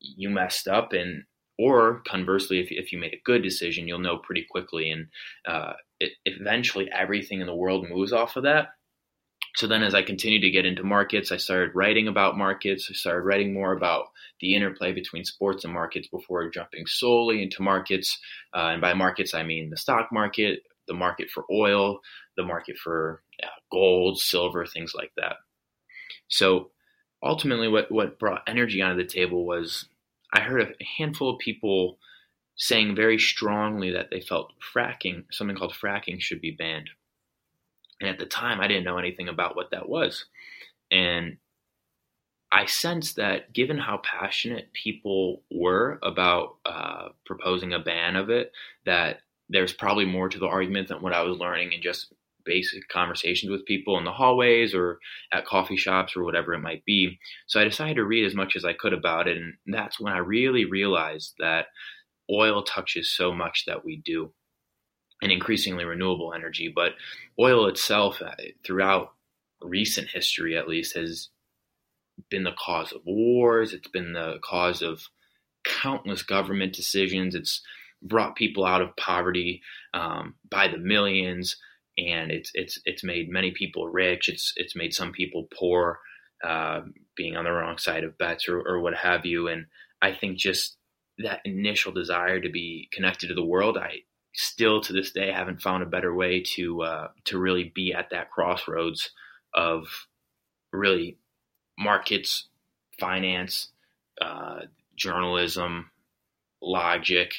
you 0.00 0.30
messed 0.30 0.68
up 0.68 0.92
and 0.92 1.24
or 1.58 2.02
conversely 2.06 2.60
if, 2.60 2.68
if 2.70 2.92
you 2.92 2.98
made 2.98 3.12
a 3.12 3.20
good 3.24 3.42
decision 3.42 3.86
you'll 3.86 3.98
know 3.98 4.18
pretty 4.18 4.44
quickly 4.50 4.90
and 4.90 5.06
uh, 5.46 5.74
it, 6.00 6.12
eventually 6.24 6.90
everything 6.90 7.40
in 7.40 7.46
the 7.46 7.54
world 7.54 7.86
moves 7.88 8.12
off 8.12 8.36
of 8.36 8.42
that 8.42 8.70
So 9.54 9.66
then, 9.66 9.82
as 9.82 9.94
I 9.94 10.02
continued 10.02 10.42
to 10.42 10.50
get 10.50 10.64
into 10.64 10.82
markets, 10.82 11.30
I 11.30 11.36
started 11.36 11.74
writing 11.74 12.08
about 12.08 12.38
markets. 12.38 12.88
I 12.90 12.94
started 12.94 13.22
writing 13.22 13.52
more 13.52 13.72
about 13.72 14.06
the 14.40 14.54
interplay 14.54 14.92
between 14.92 15.24
sports 15.24 15.64
and 15.64 15.74
markets 15.74 16.08
before 16.08 16.48
jumping 16.50 16.86
solely 16.86 17.42
into 17.42 17.62
markets. 17.62 18.18
Uh, 18.54 18.70
and 18.72 18.80
by 18.80 18.94
markets, 18.94 19.34
I 19.34 19.42
mean 19.42 19.68
the 19.68 19.76
stock 19.76 20.08
market, 20.10 20.62
the 20.88 20.94
market 20.94 21.30
for 21.30 21.44
oil, 21.52 22.00
the 22.36 22.44
market 22.44 22.76
for 22.78 23.22
gold, 23.70 24.20
silver, 24.20 24.66
things 24.66 24.92
like 24.94 25.12
that. 25.16 25.36
So 26.28 26.70
ultimately, 27.22 27.68
what, 27.68 27.90
what 27.90 28.18
brought 28.18 28.42
energy 28.46 28.82
onto 28.82 29.02
the 29.02 29.08
table 29.08 29.46
was 29.46 29.86
I 30.32 30.40
heard 30.40 30.62
a 30.62 30.84
handful 30.98 31.30
of 31.30 31.38
people 31.38 31.98
saying 32.56 32.94
very 32.94 33.18
strongly 33.18 33.90
that 33.92 34.10
they 34.10 34.20
felt 34.20 34.52
fracking, 34.74 35.24
something 35.30 35.56
called 35.56 35.74
fracking, 35.74 36.20
should 36.20 36.40
be 36.40 36.50
banned. 36.50 36.90
And 38.00 38.10
at 38.10 38.18
the 38.18 38.26
time, 38.26 38.60
I 38.60 38.68
didn't 38.68 38.84
know 38.84 38.98
anything 38.98 39.28
about 39.28 39.56
what 39.56 39.70
that 39.70 39.88
was. 39.88 40.26
And 40.90 41.38
I 42.50 42.66
sensed 42.66 43.16
that 43.16 43.54
given 43.54 43.78
how 43.78 44.02
passionate 44.04 44.72
people 44.74 45.42
were 45.50 45.98
about 46.02 46.56
uh, 46.66 47.08
proposing 47.24 47.72
a 47.72 47.78
ban 47.78 48.16
of 48.16 48.28
it, 48.28 48.52
that 48.84 49.20
there's 49.48 49.72
probably 49.72 50.04
more 50.04 50.28
to 50.28 50.38
the 50.38 50.46
argument 50.46 50.88
than 50.88 51.00
what 51.00 51.14
I 51.14 51.22
was 51.22 51.38
learning 51.38 51.72
in 51.72 51.80
just 51.80 52.12
basic 52.44 52.88
conversations 52.88 53.50
with 53.50 53.66
people 53.66 53.98
in 53.98 54.04
the 54.04 54.12
hallways 54.12 54.74
or 54.74 54.98
at 55.32 55.46
coffee 55.46 55.76
shops 55.76 56.16
or 56.16 56.24
whatever 56.24 56.54
it 56.54 56.60
might 56.60 56.84
be. 56.84 57.18
So 57.46 57.60
I 57.60 57.64
decided 57.64 57.96
to 57.96 58.04
read 58.04 58.24
as 58.24 58.34
much 58.34 58.56
as 58.56 58.64
I 58.64 58.72
could 58.72 58.92
about 58.92 59.28
it. 59.28 59.36
And 59.36 59.54
that's 59.66 60.00
when 60.00 60.12
I 60.12 60.18
really 60.18 60.64
realized 60.64 61.34
that 61.38 61.66
oil 62.30 62.62
touches 62.62 63.10
so 63.10 63.32
much 63.32 63.64
that 63.66 63.84
we 63.84 63.96
do 64.04 64.32
and 65.22 65.30
increasingly 65.30 65.84
renewable 65.84 66.34
energy. 66.34 66.72
But 66.74 66.92
oil 67.38 67.66
itself, 67.66 68.20
uh, 68.20 68.32
throughout 68.64 69.12
recent 69.60 70.08
history 70.08 70.56
at 70.56 70.68
least, 70.68 70.96
has 70.96 71.28
been 72.28 72.44
the 72.44 72.56
cause 72.58 72.92
of 72.92 73.02
wars. 73.06 73.72
It's 73.72 73.88
been 73.88 74.12
the 74.12 74.38
cause 74.44 74.82
of 74.82 75.08
countless 75.64 76.22
government 76.22 76.74
decisions. 76.74 77.34
It's 77.34 77.62
brought 78.02 78.36
people 78.36 78.64
out 78.64 78.82
of 78.82 78.96
poverty 78.96 79.62
um, 79.94 80.34
by 80.50 80.68
the 80.68 80.78
millions, 80.78 81.56
and 81.98 82.30
it's 82.30 82.50
it's 82.54 82.78
it's 82.84 83.04
made 83.04 83.28
many 83.28 83.50
people 83.52 83.88
rich. 83.88 84.28
It's 84.28 84.52
it's 84.56 84.76
made 84.76 84.94
some 84.94 85.12
people 85.12 85.48
poor, 85.56 86.00
uh, 86.42 86.82
being 87.16 87.36
on 87.36 87.44
the 87.44 87.52
wrong 87.52 87.78
side 87.78 88.04
of 88.04 88.18
bets 88.18 88.48
or, 88.48 88.60
or 88.60 88.80
what 88.80 88.94
have 88.94 89.26
you. 89.26 89.48
And 89.48 89.66
I 90.00 90.12
think 90.12 90.38
just 90.38 90.76
that 91.18 91.40
initial 91.44 91.92
desire 91.92 92.40
to 92.40 92.48
be 92.48 92.88
connected 92.92 93.28
to 93.28 93.34
the 93.34 93.44
world, 93.44 93.76
I 93.76 94.00
still 94.34 94.80
to 94.80 94.92
this 94.92 95.12
day 95.12 95.30
haven't 95.30 95.60
found 95.60 95.82
a 95.82 95.86
better 95.86 96.14
way 96.14 96.42
to 96.54 96.82
uh, 96.82 97.08
to 97.24 97.38
really 97.38 97.70
be 97.74 97.92
at 97.92 98.10
that 98.10 98.30
crossroads 98.30 99.10
of 99.54 99.86
really 100.72 101.18
markets, 101.78 102.48
finance, 102.98 103.68
uh, 104.20 104.60
journalism, 104.96 105.90
logic, 106.62 107.34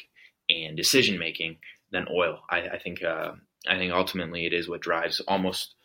and 0.50 0.78
decision 0.78 1.18
making 1.18 1.58
than 1.92 2.08
oil. 2.12 2.40
I, 2.50 2.62
I 2.62 2.80
think 2.80 3.04
uh, 3.04 3.34
I 3.68 3.78
think 3.78 3.94
ultimately 3.94 4.46
it 4.46 4.54
is 4.54 4.68
what 4.70 4.82
drives 4.82 5.20
almost 5.22 5.76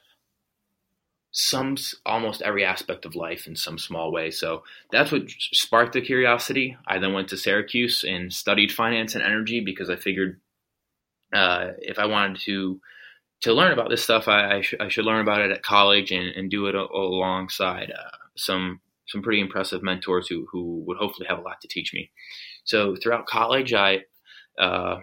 some 1.30 1.76
almost 2.06 2.42
every 2.42 2.64
aspect 2.64 3.04
of 3.04 3.14
life 3.14 3.47
in 3.47 3.54
some 3.54 3.78
small 3.78 4.11
way. 4.11 4.30
So 4.30 4.62
that's 4.90 5.12
what 5.12 5.30
sparked 5.30 5.92
the 5.92 6.00
curiosity. 6.00 6.76
I 6.87 6.99
then 6.99 7.12
went 7.12 7.28
to 7.28 7.37
Syracuse 7.37 8.04
and 8.04 8.32
studied 8.32 8.73
finance 8.73 9.14
and 9.14 9.23
energy 9.23 9.61
because 9.61 9.90
I 9.90 9.97
figured 9.97 10.40
uh, 11.32 11.73
if 11.78 11.99
I 11.99 12.06
wanted 12.06 12.40
to 12.47 12.80
to 13.42 13.52
learn 13.52 13.73
about 13.73 13.88
this 13.88 14.02
stuff, 14.02 14.26
I, 14.26 14.56
I, 14.56 14.61
sh- 14.62 14.75
I 14.80 14.88
should 14.88 15.04
learn 15.04 15.20
about 15.20 15.40
it 15.42 15.52
at 15.52 15.62
college 15.62 16.11
and, 16.11 16.26
and 16.35 16.50
do 16.50 16.66
it 16.66 16.75
a- 16.75 16.78
alongside 16.78 17.92
uh, 17.92 18.16
some 18.37 18.80
some 19.06 19.23
pretty 19.23 19.40
impressive 19.40 19.82
mentors 19.82 20.28
who 20.28 20.47
who 20.50 20.82
would 20.87 20.97
hopefully 20.97 21.28
have 21.28 21.38
a 21.38 21.42
lot 21.42 21.61
to 21.61 21.68
teach 21.68 21.92
me. 21.94 22.11
So 22.64 22.97
throughout 22.97 23.26
college, 23.26 23.75
I 23.75 24.04
uh, 24.58 25.00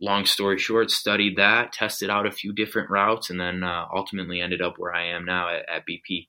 long 0.00 0.24
story 0.24 0.58
short, 0.58 0.90
studied 0.90 1.36
that, 1.36 1.72
tested 1.72 2.10
out 2.10 2.26
a 2.26 2.32
few 2.32 2.52
different 2.52 2.90
routes, 2.90 3.30
and 3.30 3.40
then 3.40 3.62
uh, 3.62 3.86
ultimately 3.94 4.40
ended 4.40 4.62
up 4.62 4.74
where 4.76 4.94
I 4.94 5.08
am 5.08 5.24
now 5.24 5.48
at, 5.48 5.68
at 5.68 5.82
BP. 5.86 6.28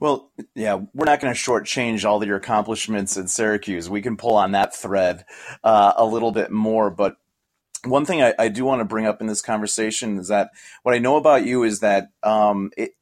Well, 0.00 0.30
yeah, 0.54 0.80
we're 0.92 1.06
not 1.06 1.20
going 1.20 1.32
to 1.32 1.38
shortchange 1.38 2.04
all 2.04 2.20
of 2.20 2.28
your 2.28 2.36
accomplishments 2.36 3.16
at 3.16 3.30
Syracuse. 3.30 3.88
We 3.88 4.02
can 4.02 4.16
pull 4.16 4.34
on 4.36 4.52
that 4.52 4.74
thread 4.74 5.24
uh, 5.62 5.92
a 5.96 6.04
little 6.04 6.32
bit 6.32 6.50
more, 6.50 6.90
but 6.90 7.16
one 7.84 8.04
thing 8.04 8.22
I, 8.22 8.34
I, 8.38 8.48
do 8.48 8.64
want 8.64 8.80
to 8.80 8.86
bring 8.86 9.06
up 9.06 9.20
in 9.20 9.26
this 9.26 9.42
conversation 9.42 10.18
is 10.18 10.28
that 10.28 10.50
what 10.82 10.94
I 10.94 10.98
know 10.98 11.16
about 11.16 11.44
you 11.44 11.64
is 11.64 11.80
that 11.80 12.08
um, 12.22 12.70
it, 12.76 12.92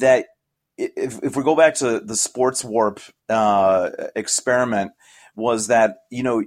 that 0.00 0.26
if, 0.78 1.22
if 1.22 1.36
we 1.36 1.42
go 1.42 1.56
back 1.56 1.74
to 1.76 2.00
the 2.00 2.16
sports 2.16 2.64
warp 2.64 3.00
uh, 3.28 3.90
experiment, 4.14 4.92
was 5.34 5.66
that 5.66 5.98
you 6.10 6.22
know 6.22 6.42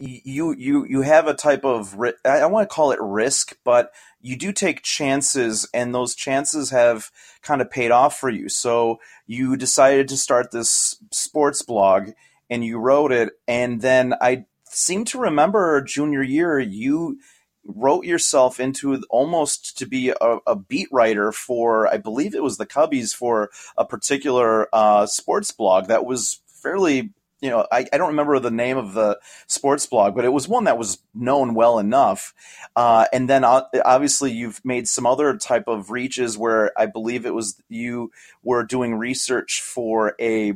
you 0.00 0.54
you 0.56 0.86
you 0.86 1.02
have 1.02 1.26
a 1.26 1.34
type 1.34 1.64
of 1.64 1.98
I 2.24 2.46
want 2.46 2.68
to 2.68 2.74
call 2.74 2.92
it 2.92 3.00
risk, 3.00 3.56
but 3.64 3.92
you 4.20 4.36
do 4.36 4.52
take 4.52 4.82
chances, 4.82 5.68
and 5.72 5.94
those 5.94 6.14
chances 6.14 6.70
have 6.70 7.10
kind 7.42 7.60
of 7.60 7.70
paid 7.70 7.90
off 7.90 8.18
for 8.18 8.30
you. 8.30 8.48
So 8.48 9.00
you 9.26 9.56
decided 9.56 10.08
to 10.08 10.16
start 10.16 10.50
this 10.50 10.96
sports 11.12 11.62
blog, 11.62 12.10
and 12.50 12.64
you 12.64 12.78
wrote 12.78 13.12
it, 13.12 13.32
and 13.46 13.80
then 13.80 14.14
I 14.20 14.46
seem 14.64 15.04
to 15.06 15.18
remember 15.18 15.80
junior 15.82 16.22
year 16.22 16.58
you 16.58 17.18
wrote 17.64 18.04
yourself 18.04 18.58
into 18.58 19.02
almost 19.10 19.76
to 19.78 19.86
be 19.86 20.08
a, 20.08 20.38
a, 20.46 20.56
beat 20.56 20.88
writer 20.90 21.32
for 21.32 21.86
I 21.86 21.98
believe 21.98 22.34
it 22.34 22.42
was 22.42 22.56
the 22.56 22.66
Cubbies 22.66 23.14
for 23.14 23.50
a 23.76 23.84
particular 23.84 24.68
uh, 24.72 25.04
sports 25.06 25.50
blog 25.50 25.88
that 25.88 26.06
was 26.06 26.40
fairly 26.46 27.10
you 27.40 27.50
know, 27.50 27.66
I, 27.70 27.86
I 27.92 27.98
don't 27.98 28.08
remember 28.08 28.38
the 28.38 28.50
name 28.50 28.76
of 28.76 28.94
the 28.94 29.18
sports 29.46 29.86
blog, 29.86 30.14
but 30.14 30.24
it 30.24 30.32
was 30.32 30.48
one 30.48 30.64
that 30.64 30.78
was 30.78 30.98
known 31.14 31.54
well 31.54 31.78
enough. 31.78 32.34
Uh, 32.74 33.06
and 33.12 33.28
then 33.28 33.44
uh, 33.44 33.62
obviously 33.84 34.32
you've 34.32 34.64
made 34.64 34.88
some 34.88 35.06
other 35.06 35.36
type 35.36 35.68
of 35.68 35.90
reaches 35.90 36.36
where 36.36 36.72
I 36.78 36.86
believe 36.86 37.26
it 37.26 37.34
was 37.34 37.60
you 37.68 38.10
were 38.42 38.64
doing 38.64 38.94
research 38.94 39.62
for 39.62 40.14
a 40.20 40.54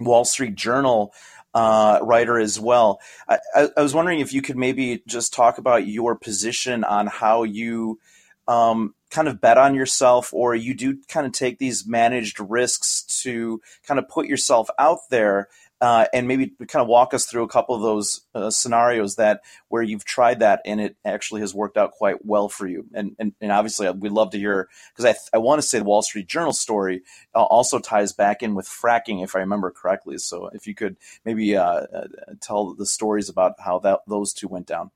Wall 0.00 0.24
Street 0.24 0.54
Journal 0.54 1.12
uh, 1.54 1.98
writer 2.02 2.38
as 2.38 2.58
well. 2.60 3.00
I, 3.28 3.38
I, 3.76 3.82
was 3.82 3.94
wondering 3.94 4.20
if 4.20 4.32
you 4.32 4.42
could 4.42 4.56
maybe 4.56 5.02
just 5.06 5.32
talk 5.32 5.58
about 5.58 5.86
your 5.86 6.14
position 6.14 6.84
on 6.84 7.06
how 7.06 7.42
you 7.42 7.98
um, 8.46 8.94
kind 9.10 9.28
of 9.28 9.40
bet 9.40 9.58
on 9.58 9.74
yourself, 9.74 10.32
or 10.32 10.54
you 10.54 10.74
do 10.74 10.98
kind 11.08 11.26
of 11.26 11.32
take 11.32 11.58
these 11.58 11.86
managed 11.86 12.38
risks 12.38 13.02
to 13.22 13.60
kind 13.86 13.98
of 13.98 14.08
put 14.08 14.26
yourself 14.26 14.68
out 14.78 15.00
there 15.10 15.48
uh, 15.80 16.06
and 16.12 16.26
maybe 16.26 16.48
kind 16.66 16.82
of 16.82 16.88
walk 16.88 17.14
us 17.14 17.26
through 17.26 17.44
a 17.44 17.48
couple 17.48 17.74
of 17.74 17.82
those 17.82 18.22
uh, 18.34 18.50
scenarios 18.50 19.16
that 19.16 19.42
where 19.68 19.82
you've 19.82 20.04
tried 20.04 20.40
that 20.40 20.60
and 20.64 20.80
it 20.80 20.96
actually 21.04 21.40
has 21.40 21.54
worked 21.54 21.76
out 21.76 21.92
quite 21.92 22.24
well 22.24 22.48
for 22.48 22.66
you. 22.66 22.86
And 22.94 23.14
and, 23.18 23.32
and 23.40 23.52
obviously, 23.52 23.88
we'd 23.90 24.12
love 24.12 24.30
to 24.30 24.38
hear 24.38 24.68
because 24.92 25.04
I 25.04 25.36
I 25.36 25.38
want 25.38 25.60
to 25.60 25.66
say 25.66 25.78
the 25.78 25.84
Wall 25.84 26.02
Street 26.02 26.26
Journal 26.26 26.52
story 26.52 27.02
uh, 27.34 27.42
also 27.42 27.78
ties 27.78 28.12
back 28.12 28.42
in 28.42 28.54
with 28.54 28.66
fracking, 28.66 29.22
if 29.22 29.36
I 29.36 29.40
remember 29.40 29.70
correctly. 29.70 30.18
So 30.18 30.48
if 30.48 30.66
you 30.66 30.74
could 30.74 30.96
maybe 31.24 31.56
uh, 31.56 31.62
uh, 31.62 32.06
tell 32.40 32.74
the 32.74 32.86
stories 32.86 33.28
about 33.28 33.54
how 33.58 33.78
that 33.80 34.00
those 34.06 34.32
two 34.32 34.48
went 34.48 34.66
down. 34.66 34.90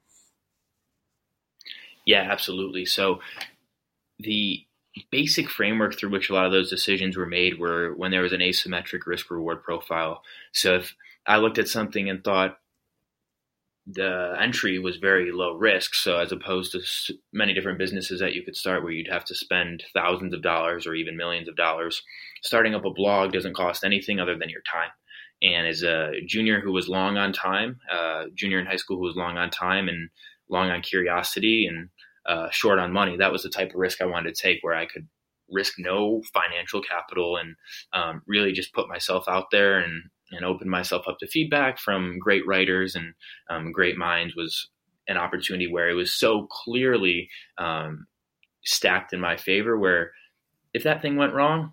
Yeah, 2.05 2.27
absolutely. 2.31 2.87
So 2.87 3.21
the 4.19 4.65
basic 5.11 5.49
framework 5.49 5.99
through 5.99 6.11
which 6.11 6.29
a 6.29 6.35
lot 6.35 6.47
of 6.47 6.53
those 6.53 6.71
decisions 6.71 7.17
were 7.17 7.27
made 7.27 7.59
were 7.59 7.95
when 7.95 8.11
there 8.11 8.23
was 8.23 8.33
an 8.33 8.41
asymmetric 8.41 9.07
risk 9.07 9.31
reward 9.31 9.63
profile. 9.63 10.23
So 10.53 10.77
if 10.77 10.95
I 11.27 11.39
looked 11.39 11.59
at 11.59 11.69
something 11.69 12.09
and 12.09 12.23
thought 12.23 12.59
the 13.87 14.37
entry 14.39 14.79
was 14.79 14.99
very 14.99 15.33
low 15.33 15.55
risk, 15.55 15.95
so 15.95 16.19
as 16.19 16.31
opposed 16.31 16.73
to 16.73 17.15
many 17.33 17.53
different 17.53 17.79
businesses 17.79 18.21
that 18.21 18.35
you 18.35 18.43
could 18.43 18.57
start 18.57 18.83
where 18.83 18.93
you'd 18.93 19.11
have 19.11 19.25
to 19.25 19.35
spend 19.35 19.83
thousands 19.93 20.35
of 20.35 20.43
dollars 20.43 20.87
or 20.87 20.95
even 20.95 21.17
millions 21.17 21.49
of 21.49 21.57
dollars, 21.57 22.03
starting 22.43 22.75
up 22.75 22.85
a 22.85 22.91
blog 22.91 23.33
doesn't 23.33 23.57
cost 23.57 23.85
anything 23.85 24.21
other 24.21 24.37
than 24.37 24.51
your 24.51 24.63
time. 24.71 24.91
And 25.43 25.67
as 25.67 25.83
a 25.83 26.13
junior 26.27 26.61
who 26.61 26.71
was 26.71 26.89
long 26.89 27.17
on 27.17 27.33
time, 27.33 27.81
uh, 27.91 28.27
junior 28.35 28.61
in 28.61 28.67
high 28.67 28.77
school 28.77 28.99
who 28.99 29.05
was 29.05 29.17
long 29.17 29.37
on 29.37 29.51
time 29.51 29.89
and 29.89 30.11
long 30.49 30.71
on 30.71 30.83
curiosity 30.83 31.67
and 31.67 31.89
uh, 32.27 32.49
short 32.51 32.79
on 32.79 32.93
money. 32.93 33.17
That 33.17 33.33
was 33.33 33.43
the 33.43 33.51
type 33.51 33.71
of 33.71 33.77
risk 33.77 34.01
I 34.01 34.07
wanted 34.07 34.35
to 34.35 34.43
take, 34.43 34.59
where 34.63 34.75
I 34.75 34.87
could 34.87 35.09
risk 35.51 35.75
no 35.79 36.23
financial 36.33 36.81
capital 36.83 37.37
and 37.37 37.57
um, 37.93 38.23
really 38.27 38.53
just 38.53 38.73
put 38.73 38.89
myself 38.89 39.25
out 39.29 39.47
there 39.51 39.79
and 39.79 40.05
and 40.35 40.47
open 40.47 40.69
myself 40.69 41.07
up 41.07 41.19
to 41.19 41.27
feedback 41.27 41.79
from 41.79 42.19
great 42.19 42.47
writers 42.47 42.95
and 42.95 43.13
um, 43.51 43.71
great 43.71 43.99
minds 43.99 44.35
was 44.35 44.71
an 45.07 45.19
opportunity 45.19 45.71
where 45.71 45.91
it 45.91 45.95
was 45.95 46.15
so 46.15 46.47
clearly 46.51 47.29
um, 47.59 48.07
stacked 48.65 49.13
in 49.13 49.21
my 49.21 49.37
favor. 49.37 49.79
Where 49.79 50.13
if 50.73 50.85
that 50.85 51.03
thing 51.03 51.17
went 51.17 51.35
wrong, 51.35 51.73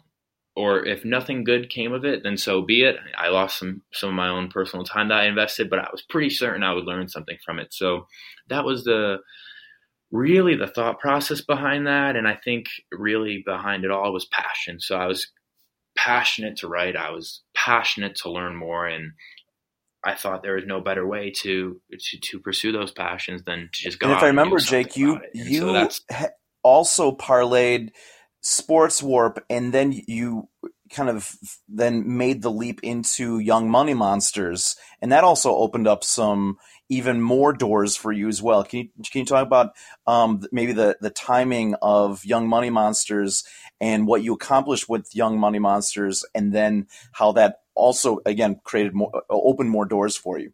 or 0.55 0.85
if 0.85 1.05
nothing 1.05 1.45
good 1.45 1.69
came 1.69 1.93
of 1.93 2.03
it, 2.03 2.21
then 2.23 2.35
so 2.35 2.61
be 2.61 2.83
it. 2.83 2.97
I 3.17 3.29
lost 3.29 3.59
some 3.59 3.81
some 3.93 4.09
of 4.09 4.15
my 4.15 4.27
own 4.27 4.49
personal 4.49 4.83
time 4.83 5.07
that 5.07 5.21
I 5.21 5.27
invested, 5.27 5.69
but 5.69 5.79
I 5.79 5.87
was 5.89 6.01
pretty 6.01 6.29
certain 6.29 6.63
I 6.63 6.73
would 6.73 6.83
learn 6.83 7.07
something 7.07 7.37
from 7.45 7.59
it. 7.59 7.73
So 7.73 8.07
that 8.49 8.65
was 8.65 8.83
the 8.83 9.19
really 10.11 10.55
the 10.55 10.67
thought 10.67 10.99
process 10.99 11.41
behind 11.41 11.87
that. 11.87 12.15
And 12.15 12.27
I 12.27 12.35
think 12.35 12.67
really 12.91 13.43
behind 13.45 13.83
it 13.83 13.91
all 13.91 14.11
was 14.11 14.25
passion. 14.25 14.79
So 14.79 14.97
I 14.97 15.05
was 15.07 15.27
passionate 15.95 16.57
to 16.57 16.67
write. 16.67 16.95
I 16.95 17.11
was 17.11 17.41
passionate 17.55 18.15
to 18.17 18.31
learn 18.31 18.55
more. 18.55 18.87
And 18.87 19.11
I 20.03 20.15
thought 20.15 20.43
there 20.43 20.55
was 20.55 20.65
no 20.65 20.81
better 20.81 21.05
way 21.05 21.31
to 21.41 21.81
to, 21.91 22.19
to 22.19 22.39
pursue 22.39 22.71
those 22.71 22.91
passions 22.91 23.43
than 23.43 23.69
to 23.71 23.81
just 23.81 23.99
go. 23.99 24.07
And 24.07 24.15
if 24.15 24.23
I 24.23 24.27
remember, 24.27 24.59
Jake, 24.59 24.95
you 24.95 25.19
you 25.33 25.89
so 25.89 26.29
also 26.63 27.11
parlayed 27.11 27.89
Sports 28.41 29.03
Warp, 29.03 29.43
and 29.49 29.73
then 29.73 29.91
you 30.07 30.47
kind 30.91 31.09
of 31.09 31.35
then 31.67 32.17
made 32.17 32.41
the 32.41 32.51
leap 32.51 32.79
into 32.81 33.39
Young 33.39 33.69
Money 33.69 33.93
Monsters, 33.93 34.75
and 35.01 35.11
that 35.11 35.25
also 35.25 35.53
opened 35.53 35.87
up 35.87 36.03
some 36.03 36.57
even 36.89 37.21
more 37.21 37.53
doors 37.53 37.95
for 37.95 38.11
you 38.11 38.27
as 38.27 38.41
well. 38.41 38.63
Can 38.63 38.79
you 38.79 38.89
can 39.11 39.19
you 39.19 39.25
talk 39.25 39.45
about 39.45 39.75
um, 40.07 40.41
maybe 40.51 40.73
the 40.73 40.97
the 40.99 41.09
timing 41.09 41.75
of 41.81 42.25
Young 42.25 42.47
Money 42.47 42.69
Monsters 42.69 43.43
and 43.79 44.07
what 44.07 44.23
you 44.23 44.33
accomplished 44.33 44.89
with 44.89 45.15
Young 45.15 45.39
Money 45.39 45.59
Monsters, 45.59 46.25
and 46.33 46.53
then 46.53 46.87
how 47.13 47.31
that 47.33 47.61
also 47.75 48.19
again 48.25 48.59
created 48.63 48.93
more 48.93 49.23
opened 49.29 49.69
more 49.69 49.85
doors 49.85 50.17
for 50.17 50.39
you? 50.39 50.51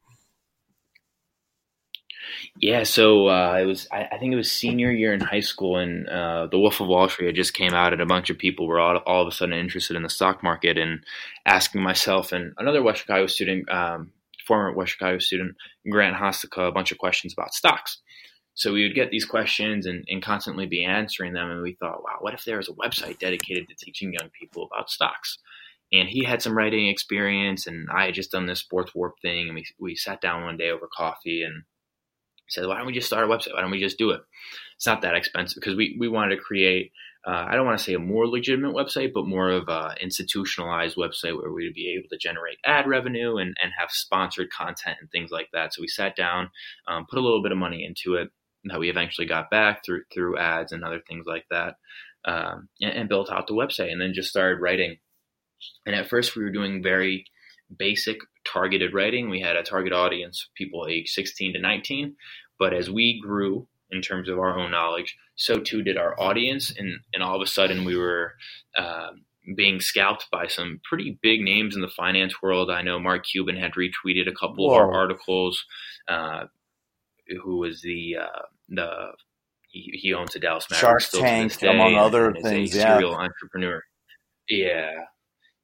Yeah, 2.58 2.84
so 2.84 3.27
uh, 3.27 3.58
it 3.62 3.65
was. 3.65 3.88
I, 3.92 4.08
I, 4.13 4.18
think 4.18 4.32
it 4.34 4.38
was 4.38 4.51
senior 4.51 4.89
year 4.89 5.13
in 5.13 5.20
high 5.20 5.42
school, 5.42 5.77
and 5.77 6.08
uh, 6.08 6.48
The 6.48 6.58
Wolf 6.58 6.80
of 6.80 6.88
Wall 6.88 7.10
Street 7.10 7.27
had 7.27 7.36
just 7.36 7.54
came 7.54 7.74
out, 7.74 7.92
and 7.92 8.01
a 8.01 8.06
bunch 8.06 8.30
of 8.30 8.38
people 8.38 8.65
were 8.65 8.80
all, 8.80 8.98
all 8.98 9.22
of 9.22 9.27
a 9.27 9.32
sudden 9.32 9.54
interested 9.54 9.98
in 9.98 10.04
the 10.04 10.10
stock 10.10 10.42
market, 10.42 10.77
and 10.77 11.04
asking 11.46 11.82
myself 11.82 12.32
and 12.32 12.54
another 12.58 12.82
West 12.82 13.01
Chicago 13.01 13.27
student, 13.27 13.70
um, 13.70 14.12
former 14.48 14.74
West 14.74 14.94
Chicago 14.94 15.20
student, 15.20 15.56
Grant 15.90 16.16
Hostica, 16.16 16.68
a 16.68 16.72
bunch 16.72 16.92
of 16.92 16.98
questions 16.98 17.34
about 17.34 17.54
stocks. 17.54 18.02
So 18.54 18.72
we 18.72 18.84
would 18.84 18.96
get 18.96 19.10
these 19.10 19.25
questions 19.25 19.86
and, 19.86 20.06
and 20.08 20.24
constantly 20.24 20.66
be 20.66 20.86
answering 20.86 21.34
them, 21.34 21.50
and 21.50 21.62
we 21.62 21.74
thought, 21.74 22.04
wow, 22.04 22.18
what 22.22 22.34
if 22.34 22.46
there 22.46 22.58
was 22.58 22.70
a 22.70 22.74
website 22.74 23.20
dedicated 23.20 23.68
to 23.68 23.75
teaching 23.75 24.14
young 24.14 24.30
people 24.40 24.70
about 24.72 24.90
stocks? 24.90 25.38
And 25.92 26.08
he 26.08 26.24
had 26.24 26.42
some 26.42 26.58
writing 26.58 26.88
experience, 26.88 27.68
and 27.68 27.88
I 27.94 28.06
had 28.06 28.16
just 28.16 28.32
done 28.32 28.46
this 28.46 28.60
sports 28.60 28.96
warp 28.96 29.16
thing, 29.22 29.48
and 29.48 29.56
we 29.56 29.66
we 29.80 29.96
sat 29.96 30.22
down 30.22 30.44
one 30.44 30.58
day 30.58 30.70
over 30.70 30.88
coffee 30.96 31.44
and 31.44 31.64
said, 32.48 32.66
why 32.66 32.78
don't 32.78 32.88
we 32.88 32.94
just 32.94 33.08
start 33.08 33.24
a 33.24 33.28
website? 33.28 33.54
Why 33.54 33.62
don't 33.62 33.72
we 33.72 33.80
just 33.80 33.98
do 33.98 34.12
it? 34.12 34.22
It's 34.78 34.86
not 34.86 35.02
that 35.02 35.16
expensive 35.16 35.56
because 35.56 35.75
we, 35.75 35.96
we 36.00 36.08
wanted 36.08 36.36
to 36.36 36.42
create, 36.42 36.92
uh, 37.27 37.46
I 37.50 37.55
don't 37.55 37.65
want 37.65 37.79
to 37.79 37.84
say 37.84 37.94
a 37.94 38.00
more 38.00 38.27
legitimate 38.27 38.75
website, 38.75 39.12
but 39.12 39.25
more 39.25 39.50
of 39.50 39.67
an 39.67 39.98
institutionalized 40.00 40.96
website 40.96 41.36
where 41.36 41.51
we'd 41.51 41.74
be 41.74 41.96
able 41.98 42.08
to 42.10 42.17
generate 42.17 42.60
ad 42.63 42.88
revenue 42.88 43.38
and, 43.38 43.55
and 43.62 43.72
have 43.77 43.89
sponsored 43.89 44.51
content 44.51 44.98
and 45.01 45.10
things 45.10 45.32
like 45.32 45.50
that. 45.51 45.74
So 45.74 45.82
we 45.82 45.88
sat 45.88 46.15
down, 46.15 46.51
um, 46.88 47.08
put 47.10 47.17
a 47.17 47.24
little 47.24 47.41
bit 47.41 47.51
of 47.51 47.58
money 47.58 47.84
into 47.84 48.15
it 48.15 48.29
that 48.65 48.79
we 48.79 48.89
eventually 48.89 49.25
got 49.25 49.50
back 49.50 49.84
through, 49.84 50.03
through 50.13 50.38
ads 50.38 50.72
and 50.72 50.84
other 50.84 51.01
things 51.08 51.25
like 51.25 51.46
that. 51.50 51.75
Um, 52.25 52.70
and, 52.82 52.91
and 52.91 53.10
built 53.10 53.32
out 53.32 53.48
the 53.48 53.53
website 53.53 53.91
and 53.91 54.01
then 54.01 54.13
just 54.13 54.29
started 54.29 54.60
writing. 54.60 54.98
And 55.86 55.96
at 55.96 56.10
first 56.10 56.36
we 56.36 56.44
were 56.44 56.51
doing 56.51 56.84
very 56.84 57.25
basic 57.75 58.17
targeted 58.46 58.94
writing. 58.94 59.29
We 59.29 59.41
had 59.41 59.55
a 59.55 59.63
target 59.63 59.94
audience, 59.94 60.50
people 60.55 60.88
age 60.89 61.12
16 61.12 61.53
to 61.53 61.60
19. 61.60 62.15
But 62.58 62.74
as 62.74 62.89
we 62.89 63.20
grew 63.20 63.67
in 63.92 64.01
terms 64.01 64.30
of 64.30 64.39
our 64.39 64.58
own 64.58 64.72
knowledge, 64.72 65.18
so 65.36 65.60
too 65.60 65.82
did 65.82 65.98
our 65.98 66.20
audience. 66.20 66.74
And, 66.77 67.00
and 67.13 67.24
all 67.24 67.36
of 67.36 67.42
a 67.42 67.48
sudden, 67.48 67.86
we 67.86 67.98
were 67.98 68.34
uh, 68.77 69.12
being 69.56 69.80
scalped 69.80 70.27
by 70.32 70.48
some 70.48 70.82
pretty 70.84 71.20
big 71.22 71.42
names 71.42 71.75
in 71.75 71.82
the 71.82 71.88
finance 71.88 72.42
world. 72.42 72.72
I 72.72 72.82
know 72.82 73.00
Mark 73.00 73.25
Cuban 73.25 73.58
had 73.58 73.74
retweeted 73.74 74.27
a 74.27 74.34
couple 74.34 74.68
Whoa. 74.68 74.75
of 74.75 74.82
our 74.82 74.94
articles. 74.94 75.63
Uh, 76.08 76.46
who 77.44 77.58
was 77.58 77.82
the 77.82 78.18
uh, 78.22 78.42
the 78.70 79.12
he, 79.70 79.92
he, 80.01 80.13
owns 80.13 80.34
the 80.34 80.39
Dallas 80.39 80.68
Mavericks 80.70 81.10
Shark 81.10 81.24
Tank, 81.24 81.62
among 81.63 81.96
other 81.96 82.34
things. 82.34 82.74
A 82.75 82.77
yeah. 82.77 82.94
serial 82.94 83.15
entrepreneur. 83.15 83.84
Yeah, 84.48 84.92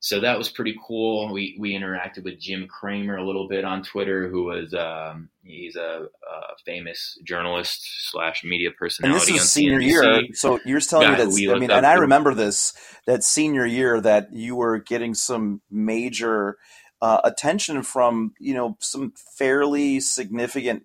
so 0.03 0.19
that 0.19 0.35
was 0.35 0.49
pretty 0.49 0.75
cool. 0.85 1.31
We 1.31 1.55
we 1.59 1.73
interacted 1.73 2.23
with 2.23 2.39
Jim 2.39 2.67
Cramer 2.67 3.17
a 3.17 3.25
little 3.25 3.47
bit 3.47 3.63
on 3.63 3.83
Twitter, 3.83 4.27
who 4.29 4.45
was 4.45 4.73
um, 4.73 5.29
he's 5.43 5.75
a, 5.75 6.07
a, 6.27 6.55
famous 6.65 7.19
journalist 7.23 8.09
slash 8.09 8.43
media 8.43 8.71
personality. 8.71 9.31
And 9.31 9.35
this 9.37 9.43
is 9.43 9.51
senior 9.51 9.79
CNBC. 9.79 9.87
year, 9.87 10.27
so 10.33 10.59
you're 10.65 10.79
telling 10.79 11.11
me 11.11 11.17
that 11.17 11.55
I 11.55 11.59
mean, 11.59 11.69
and 11.69 11.85
I 11.85 11.93
remember 11.93 12.33
this 12.33 12.73
that 13.05 13.23
senior 13.23 13.65
year 13.65 14.01
that 14.01 14.33
you 14.33 14.55
were 14.55 14.79
getting 14.79 15.13
some 15.13 15.61
major 15.69 16.57
uh, 16.99 17.21
attention 17.23 17.83
from 17.83 18.33
you 18.39 18.55
know 18.55 18.77
some 18.79 19.13
fairly 19.37 19.99
significant 19.99 20.83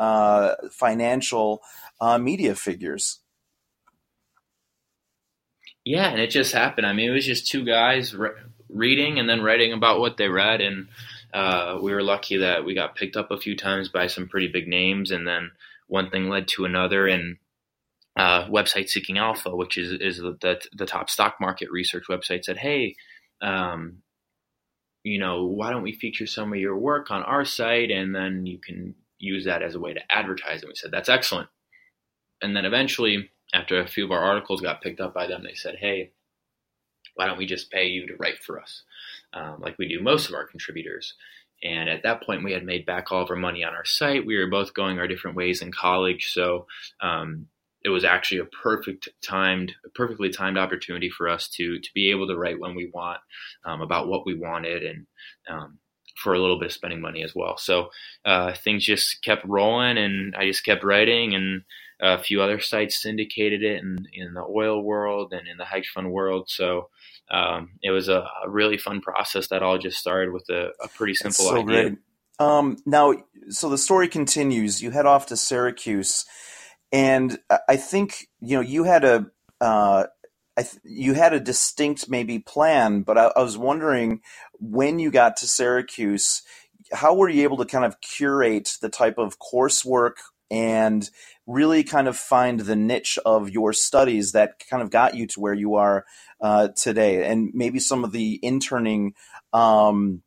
uh, 0.00 0.54
financial 0.72 1.62
uh, 2.00 2.18
media 2.18 2.56
figures. 2.56 3.20
Yeah, 5.84 6.08
and 6.08 6.20
it 6.20 6.30
just 6.30 6.52
happened. 6.52 6.84
I 6.84 6.92
mean, 6.92 7.08
it 7.08 7.14
was 7.14 7.24
just 7.24 7.46
two 7.46 7.64
guys 7.64 8.12
reading 8.68 9.18
and 9.18 9.28
then 9.28 9.42
writing 9.42 9.72
about 9.72 10.00
what 10.00 10.16
they 10.16 10.28
read. 10.28 10.60
And 10.60 10.88
uh, 11.32 11.78
we 11.82 11.92
were 11.92 12.02
lucky 12.02 12.38
that 12.38 12.64
we 12.64 12.74
got 12.74 12.96
picked 12.96 13.16
up 13.16 13.30
a 13.30 13.38
few 13.38 13.56
times 13.56 13.88
by 13.88 14.06
some 14.06 14.28
pretty 14.28 14.48
big 14.48 14.68
names. 14.68 15.10
And 15.10 15.26
then 15.26 15.52
one 15.86 16.10
thing 16.10 16.28
led 16.28 16.48
to 16.48 16.64
another. 16.64 17.06
And 17.06 17.38
uh, 18.16 18.46
website 18.48 18.88
Seeking 18.88 19.18
Alpha, 19.18 19.54
which 19.54 19.76
is 19.76 19.92
is 20.00 20.16
the, 20.18 20.60
the 20.74 20.86
top 20.86 21.10
stock 21.10 21.36
market 21.40 21.70
research 21.70 22.04
website, 22.08 22.44
said, 22.44 22.56
"Hey, 22.56 22.96
um, 23.42 23.98
you 25.02 25.18
know, 25.18 25.44
why 25.44 25.70
don't 25.70 25.82
we 25.82 25.92
feature 25.92 26.26
some 26.26 26.52
of 26.52 26.58
your 26.58 26.76
work 26.76 27.10
on 27.10 27.22
our 27.22 27.44
site, 27.44 27.90
and 27.90 28.14
then 28.14 28.46
you 28.46 28.58
can 28.58 28.94
use 29.18 29.44
that 29.44 29.62
as 29.62 29.74
a 29.74 29.80
way 29.80 29.92
to 29.92 30.00
advertise?" 30.12 30.62
And 30.62 30.68
we 30.68 30.76
said, 30.76 30.90
"That's 30.90 31.10
excellent." 31.10 31.50
And 32.40 32.56
then 32.56 32.64
eventually, 32.64 33.30
after 33.52 33.78
a 33.78 33.86
few 33.86 34.06
of 34.06 34.10
our 34.10 34.22
articles 34.22 34.62
got 34.62 34.80
picked 34.80 35.00
up 35.00 35.12
by 35.12 35.26
them, 35.26 35.44
they 35.44 35.54
said, 35.54 35.76
"Hey, 35.76 36.12
why 37.16 37.26
don't 37.26 37.38
we 37.38 37.46
just 37.46 37.70
pay 37.70 37.86
you 37.86 38.06
to 38.06 38.16
write 38.16 38.38
for 38.38 38.60
us, 38.60 38.82
um, 39.32 39.56
like 39.60 39.76
we 39.78 39.88
do 39.88 40.00
most 40.00 40.28
of 40.28 40.34
our 40.34 40.46
contributors? 40.46 41.14
And 41.62 41.88
at 41.88 42.02
that 42.02 42.22
point, 42.22 42.44
we 42.44 42.52
had 42.52 42.64
made 42.64 42.86
back 42.86 43.10
all 43.10 43.22
of 43.22 43.30
our 43.30 43.36
money 43.36 43.64
on 43.64 43.74
our 43.74 43.84
site. 43.84 44.26
We 44.26 44.36
were 44.36 44.46
both 44.46 44.74
going 44.74 44.98
our 44.98 45.08
different 45.08 45.36
ways 45.36 45.62
in 45.62 45.72
college, 45.72 46.30
so 46.32 46.66
um, 47.00 47.48
it 47.82 47.88
was 47.88 48.04
actually 48.04 48.40
a 48.40 48.44
perfect 48.44 49.08
timed, 49.24 49.72
perfectly 49.94 50.28
timed 50.28 50.58
opportunity 50.58 51.08
for 51.08 51.28
us 51.28 51.48
to 51.50 51.78
to 51.78 51.88
be 51.94 52.10
able 52.10 52.26
to 52.26 52.36
write 52.36 52.60
when 52.60 52.74
we 52.74 52.90
want 52.92 53.20
um, 53.64 53.80
about 53.80 54.08
what 54.08 54.26
we 54.26 54.34
wanted 54.34 54.82
and 54.82 55.06
um, 55.48 55.78
for 56.22 56.34
a 56.34 56.38
little 56.38 56.58
bit 56.58 56.66
of 56.66 56.72
spending 56.72 57.00
money 57.00 57.22
as 57.22 57.34
well. 57.34 57.56
So 57.56 57.90
uh, 58.24 58.52
things 58.52 58.84
just 58.84 59.22
kept 59.22 59.46
rolling, 59.46 59.98
and 59.98 60.34
I 60.36 60.46
just 60.46 60.64
kept 60.64 60.84
writing, 60.84 61.34
and 61.34 61.62
a 62.00 62.18
few 62.18 62.42
other 62.42 62.60
sites 62.60 63.00
syndicated 63.00 63.62
it 63.62 63.82
in, 63.82 64.06
in 64.12 64.34
the 64.34 64.42
oil 64.42 64.82
world 64.82 65.32
and 65.32 65.48
in 65.48 65.56
the 65.56 65.64
hedge 65.64 65.90
fund 65.94 66.10
world. 66.10 66.48
So 66.48 66.90
um, 67.30 67.70
it 67.82 67.90
was 67.90 68.08
a, 68.08 68.26
a, 68.44 68.48
really 68.48 68.76
fun 68.76 69.00
process 69.00 69.48
that 69.48 69.62
all 69.62 69.78
just 69.78 69.98
started 69.98 70.32
with 70.32 70.48
a, 70.48 70.70
a 70.82 70.88
pretty 70.88 71.14
simple 71.14 71.46
so 71.46 71.56
idea. 71.56 71.64
Great. 71.64 71.98
Um, 72.38 72.76
now, 72.84 73.14
so 73.48 73.68
the 73.68 73.78
story 73.78 74.08
continues. 74.08 74.82
You 74.82 74.90
head 74.90 75.06
off 75.06 75.26
to 75.26 75.36
Syracuse, 75.36 76.26
and 76.92 77.38
I 77.68 77.76
think 77.76 78.28
you 78.40 78.56
know 78.56 78.60
you 78.60 78.84
had 78.84 79.04
a 79.04 79.26
uh, 79.60 80.04
th- 80.56 80.78
you 80.84 81.14
had 81.14 81.32
a 81.32 81.40
distinct 81.40 82.08
maybe 82.08 82.38
plan, 82.38 83.02
but 83.02 83.16
I, 83.18 83.32
I 83.36 83.42
was 83.42 83.56
wondering 83.56 84.20
when 84.60 84.98
you 84.98 85.10
got 85.10 85.38
to 85.38 85.48
Syracuse, 85.48 86.42
how 86.92 87.14
were 87.14 87.28
you 87.28 87.42
able 87.42 87.56
to 87.58 87.64
kind 87.64 87.84
of 87.84 88.00
curate 88.00 88.76
the 88.80 88.88
type 88.88 89.18
of 89.18 89.38
coursework 89.38 90.16
and 90.50 91.08
really 91.46 91.84
kind 91.84 92.08
of 92.08 92.16
find 92.16 92.60
the 92.60 92.76
niche 92.76 93.18
of 93.24 93.50
your 93.50 93.72
studies 93.72 94.32
that 94.32 94.62
kind 94.68 94.82
of 94.82 94.90
got 94.90 95.14
you 95.14 95.26
to 95.28 95.40
where 95.40 95.54
you 95.54 95.76
are 95.76 96.04
uh, 96.40 96.68
today, 96.68 97.24
and 97.24 97.50
maybe 97.54 97.78
some 97.78 98.04
of 98.04 98.12
the 98.12 98.38
interning 98.42 99.14
um, 99.52 100.22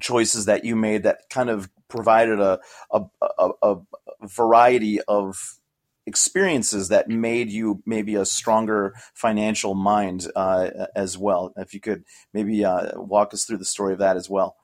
choices 0.00 0.46
that 0.46 0.64
you 0.64 0.76
made 0.76 1.02
that 1.02 1.20
kind 1.30 1.50
of 1.50 1.70
provided 1.88 2.40
a, 2.40 2.60
a, 2.90 3.02
a, 3.38 3.50
a 3.62 3.76
variety 4.22 5.00
of 5.02 5.58
experiences 6.06 6.88
that 6.88 7.08
made 7.08 7.50
you 7.50 7.82
maybe 7.86 8.14
a 8.14 8.24
stronger 8.24 8.94
financial 9.14 9.74
mind 9.74 10.26
uh, 10.34 10.68
as 10.96 11.16
well. 11.16 11.52
If 11.56 11.74
you 11.74 11.80
could 11.80 12.04
maybe 12.32 12.64
uh, 12.64 13.00
walk 13.00 13.32
us 13.34 13.44
through 13.44 13.58
the 13.58 13.64
story 13.64 13.92
of 13.92 14.00
that 14.00 14.16
as 14.16 14.28
well. 14.28 14.56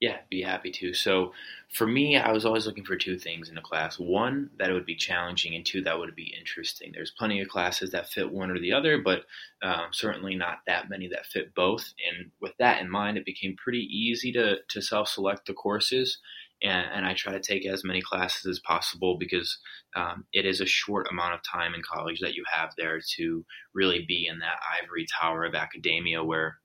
Yeah, 0.00 0.16
be 0.28 0.42
happy 0.42 0.72
to. 0.72 0.94
So, 0.94 1.32
for 1.72 1.86
me, 1.86 2.18
I 2.18 2.32
was 2.32 2.44
always 2.44 2.66
looking 2.66 2.84
for 2.84 2.96
two 2.96 3.18
things 3.18 3.48
in 3.48 3.56
a 3.56 3.62
class. 3.62 3.98
One, 3.98 4.50
that 4.58 4.68
it 4.68 4.74
would 4.74 4.84
be 4.84 4.94
challenging, 4.94 5.54
and 5.54 5.64
two, 5.64 5.82
that 5.82 5.98
would 5.98 6.14
be 6.14 6.34
interesting. 6.38 6.92
There's 6.92 7.12
plenty 7.16 7.40
of 7.40 7.48
classes 7.48 7.92
that 7.92 8.10
fit 8.10 8.30
one 8.30 8.50
or 8.50 8.58
the 8.58 8.74
other, 8.74 8.98
but 8.98 9.24
um, 9.62 9.86
certainly 9.90 10.34
not 10.34 10.58
that 10.66 10.90
many 10.90 11.08
that 11.08 11.26
fit 11.26 11.54
both. 11.54 11.92
And 12.10 12.30
with 12.42 12.52
that 12.58 12.82
in 12.82 12.90
mind, 12.90 13.16
it 13.16 13.24
became 13.24 13.56
pretty 13.56 13.88
easy 13.90 14.32
to, 14.32 14.56
to 14.68 14.82
self 14.82 15.08
select 15.08 15.46
the 15.46 15.54
courses. 15.54 16.18
And, 16.62 16.86
and, 16.92 17.06
I 17.06 17.14
try 17.14 17.32
to 17.32 17.40
take 17.40 17.66
as 17.66 17.82
many 17.82 18.00
classes 18.02 18.46
as 18.46 18.60
possible 18.60 19.16
because 19.18 19.58
um, 19.96 20.26
it 20.32 20.46
is 20.46 20.60
a 20.60 20.66
short 20.66 21.08
amount 21.10 21.34
of 21.34 21.40
time 21.42 21.74
in 21.74 21.82
college 21.82 22.20
that 22.20 22.34
you 22.34 22.44
have 22.52 22.70
there 22.78 23.00
to 23.16 23.44
really 23.74 24.04
be 24.06 24.28
in 24.30 24.38
that 24.38 24.60
ivory 24.80 25.06
tower 25.20 25.44
of 25.44 25.56
academia 25.56 26.22
where 26.22 26.58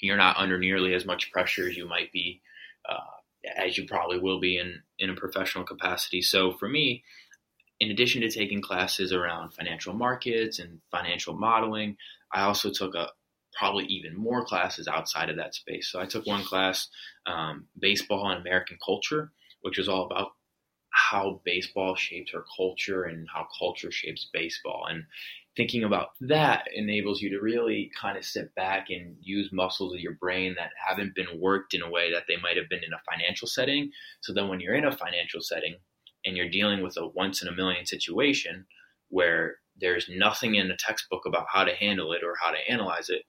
you're 0.00 0.18
not 0.18 0.36
under 0.36 0.58
nearly 0.58 0.92
as 0.92 1.06
much 1.06 1.32
pressure 1.32 1.66
as 1.66 1.78
you 1.78 1.88
might 1.88 2.12
be 2.12 2.42
uh, 2.86 3.15
as 3.56 3.76
you 3.78 3.86
probably 3.86 4.18
will 4.18 4.40
be 4.40 4.58
in 4.58 4.82
in 4.98 5.10
a 5.10 5.14
professional 5.14 5.64
capacity. 5.64 6.22
So 6.22 6.52
for 6.52 6.68
me, 6.68 7.04
in 7.80 7.90
addition 7.90 8.22
to 8.22 8.30
taking 8.30 8.62
classes 8.62 9.12
around 9.12 9.52
financial 9.52 9.94
markets 9.94 10.58
and 10.58 10.80
financial 10.90 11.34
modeling, 11.34 11.96
I 12.32 12.42
also 12.42 12.70
took 12.70 12.94
a 12.94 13.10
probably 13.56 13.84
even 13.86 14.14
more 14.14 14.44
classes 14.44 14.86
outside 14.86 15.30
of 15.30 15.36
that 15.36 15.54
space. 15.54 15.90
So 15.90 15.98
I 15.98 16.06
took 16.06 16.26
one 16.26 16.44
class, 16.44 16.88
um, 17.26 17.66
baseball 17.78 18.30
and 18.30 18.40
American 18.40 18.76
culture, 18.84 19.32
which 19.62 19.78
was 19.78 19.88
all 19.88 20.04
about 20.04 20.32
how 20.90 21.40
baseball 21.44 21.94
shapes 21.94 22.32
our 22.34 22.44
culture 22.56 23.04
and 23.04 23.26
how 23.32 23.46
culture 23.58 23.90
shapes 23.90 24.28
baseball. 24.32 24.86
And 24.88 25.04
thinking 25.56 25.84
about 25.84 26.10
that 26.20 26.64
enables 26.74 27.20
you 27.20 27.30
to 27.30 27.40
really 27.40 27.90
kind 27.98 28.18
of 28.18 28.24
sit 28.24 28.54
back 28.54 28.88
and 28.90 29.16
use 29.20 29.50
muscles 29.52 29.94
of 29.94 30.00
your 30.00 30.14
brain 30.14 30.54
that 30.58 30.70
haven't 30.86 31.14
been 31.14 31.40
worked 31.40 31.72
in 31.72 31.82
a 31.82 31.90
way 31.90 32.12
that 32.12 32.24
they 32.28 32.36
might 32.42 32.56
have 32.56 32.68
been 32.68 32.84
in 32.84 32.92
a 32.92 33.10
financial 33.10 33.48
setting. 33.48 33.90
So 34.20 34.32
then 34.32 34.48
when 34.48 34.60
you're 34.60 34.74
in 34.74 34.84
a 34.84 34.96
financial 34.96 35.40
setting 35.40 35.76
and 36.24 36.36
you're 36.36 36.50
dealing 36.50 36.82
with 36.82 36.96
a 36.98 37.08
once 37.08 37.42
in 37.42 37.48
a 37.48 37.54
million 37.54 37.86
situation 37.86 38.66
where 39.08 39.56
there's 39.78 40.08
nothing 40.10 40.56
in 40.56 40.68
the 40.68 40.76
textbook 40.78 41.22
about 41.26 41.46
how 41.52 41.64
to 41.64 41.74
handle 41.74 42.12
it 42.12 42.22
or 42.22 42.34
how 42.40 42.50
to 42.50 42.70
analyze 42.70 43.08
it, 43.08 43.22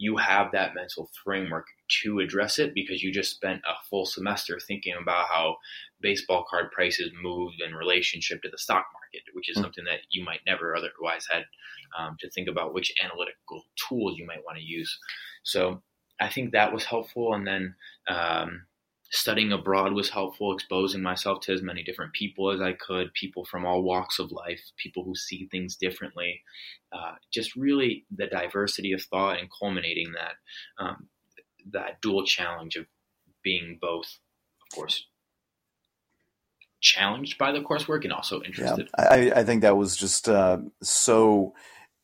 you 0.00 0.16
have 0.16 0.50
that 0.52 0.74
mental 0.74 1.10
framework 1.22 1.66
to 2.02 2.20
address 2.20 2.58
it 2.58 2.72
because 2.74 3.02
you 3.02 3.12
just 3.12 3.34
spent 3.34 3.60
a 3.66 3.74
full 3.90 4.06
semester 4.06 4.58
thinking 4.58 4.94
about 4.98 5.26
how 5.26 5.56
baseball 6.00 6.42
card 6.48 6.70
prices 6.72 7.10
move 7.22 7.52
in 7.64 7.74
relationship 7.74 8.40
to 8.40 8.48
the 8.48 8.56
stock 8.56 8.86
market, 8.94 9.22
which 9.34 9.50
is 9.50 9.56
mm-hmm. 9.56 9.64
something 9.64 9.84
that 9.84 10.00
you 10.10 10.24
might 10.24 10.40
never 10.46 10.74
otherwise 10.74 11.26
had 11.30 11.44
um, 11.98 12.16
to 12.18 12.30
think 12.30 12.48
about 12.48 12.72
which 12.72 12.94
analytical 13.04 13.62
tools 13.76 14.16
you 14.16 14.26
might 14.26 14.42
want 14.42 14.56
to 14.56 14.64
use. 14.64 14.98
So 15.42 15.82
I 16.18 16.30
think 16.30 16.52
that 16.52 16.72
was 16.72 16.84
helpful. 16.84 17.34
And 17.34 17.46
then 17.46 17.74
um, 18.08 18.62
studying 19.10 19.52
abroad 19.52 19.92
was 19.92 20.08
helpful, 20.08 20.54
exposing 20.54 21.02
myself 21.02 21.40
to 21.40 21.52
as 21.52 21.62
many 21.62 21.82
different 21.82 22.12
people 22.12 22.50
as 22.50 22.60
I 22.60 22.72
could, 22.72 23.12
people 23.14 23.44
from 23.44 23.66
all 23.66 23.82
walks 23.82 24.18
of 24.18 24.30
life, 24.30 24.60
people 24.76 25.04
who 25.04 25.14
see 25.14 25.48
things 25.50 25.76
differently. 25.76 26.42
Uh, 26.92 27.14
just 27.32 27.56
really 27.56 28.04
the 28.16 28.26
diversity 28.26 28.92
of 28.92 29.02
thought 29.02 29.38
and 29.38 29.48
culminating 29.60 30.12
that 30.12 30.84
um, 30.84 31.08
that 31.72 32.00
dual 32.00 32.24
challenge 32.24 32.76
of 32.76 32.86
being 33.42 33.78
both, 33.80 34.06
of 34.06 34.76
course, 34.76 35.06
challenged 36.80 37.36
by 37.36 37.52
the 37.52 37.60
coursework 37.60 38.04
and 38.04 38.12
also 38.12 38.42
interested. 38.42 38.88
Yeah, 38.98 39.04
I, 39.04 39.40
I 39.40 39.44
think 39.44 39.62
that 39.62 39.76
was 39.76 39.96
just 39.96 40.28
uh, 40.28 40.58
so 40.82 41.54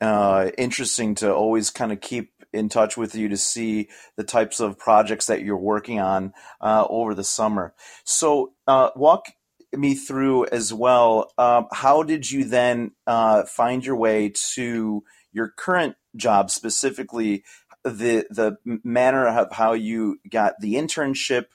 uh, 0.01 0.51
interesting 0.59 1.15
to 1.17 1.33
always 1.33 1.71
kind 1.71 1.93
of 1.93 2.01
keep 2.01 2.33
in 2.57 2.69
touch 2.69 2.97
with 2.97 3.15
you 3.15 3.29
to 3.29 3.37
see 3.37 3.89
the 4.17 4.25
types 4.25 4.61
of 4.61 4.79
projects 4.79 5.27
that 5.27 5.43
you're 5.43 5.57
working 5.57 6.01
on 6.01 6.33
uh, 6.61 6.87
over 6.89 7.15
the 7.15 7.25
summer. 7.25 7.75
So, 8.05 8.53
uh, 8.67 8.91
walk 8.97 9.27
me 9.73 9.95
through 9.95 10.47
as 10.47 10.73
well. 10.73 11.33
Um, 11.39 11.67
how 11.73 12.03
did 12.03 12.31
you 12.31 12.45
then 12.45 12.93
uh, 13.07 13.45
find 13.45 13.85
your 13.85 13.97
way 13.97 14.33
to 14.55 15.05
your 15.33 15.53
current 15.57 15.97
job, 16.17 16.51
specifically 16.51 17.45
the 17.85 18.27
the 18.31 18.57
manner 18.65 19.29
of 19.29 19.53
how 19.53 19.75
you 19.75 20.19
got 20.31 20.55
the 20.61 20.75
internship, 20.75 21.47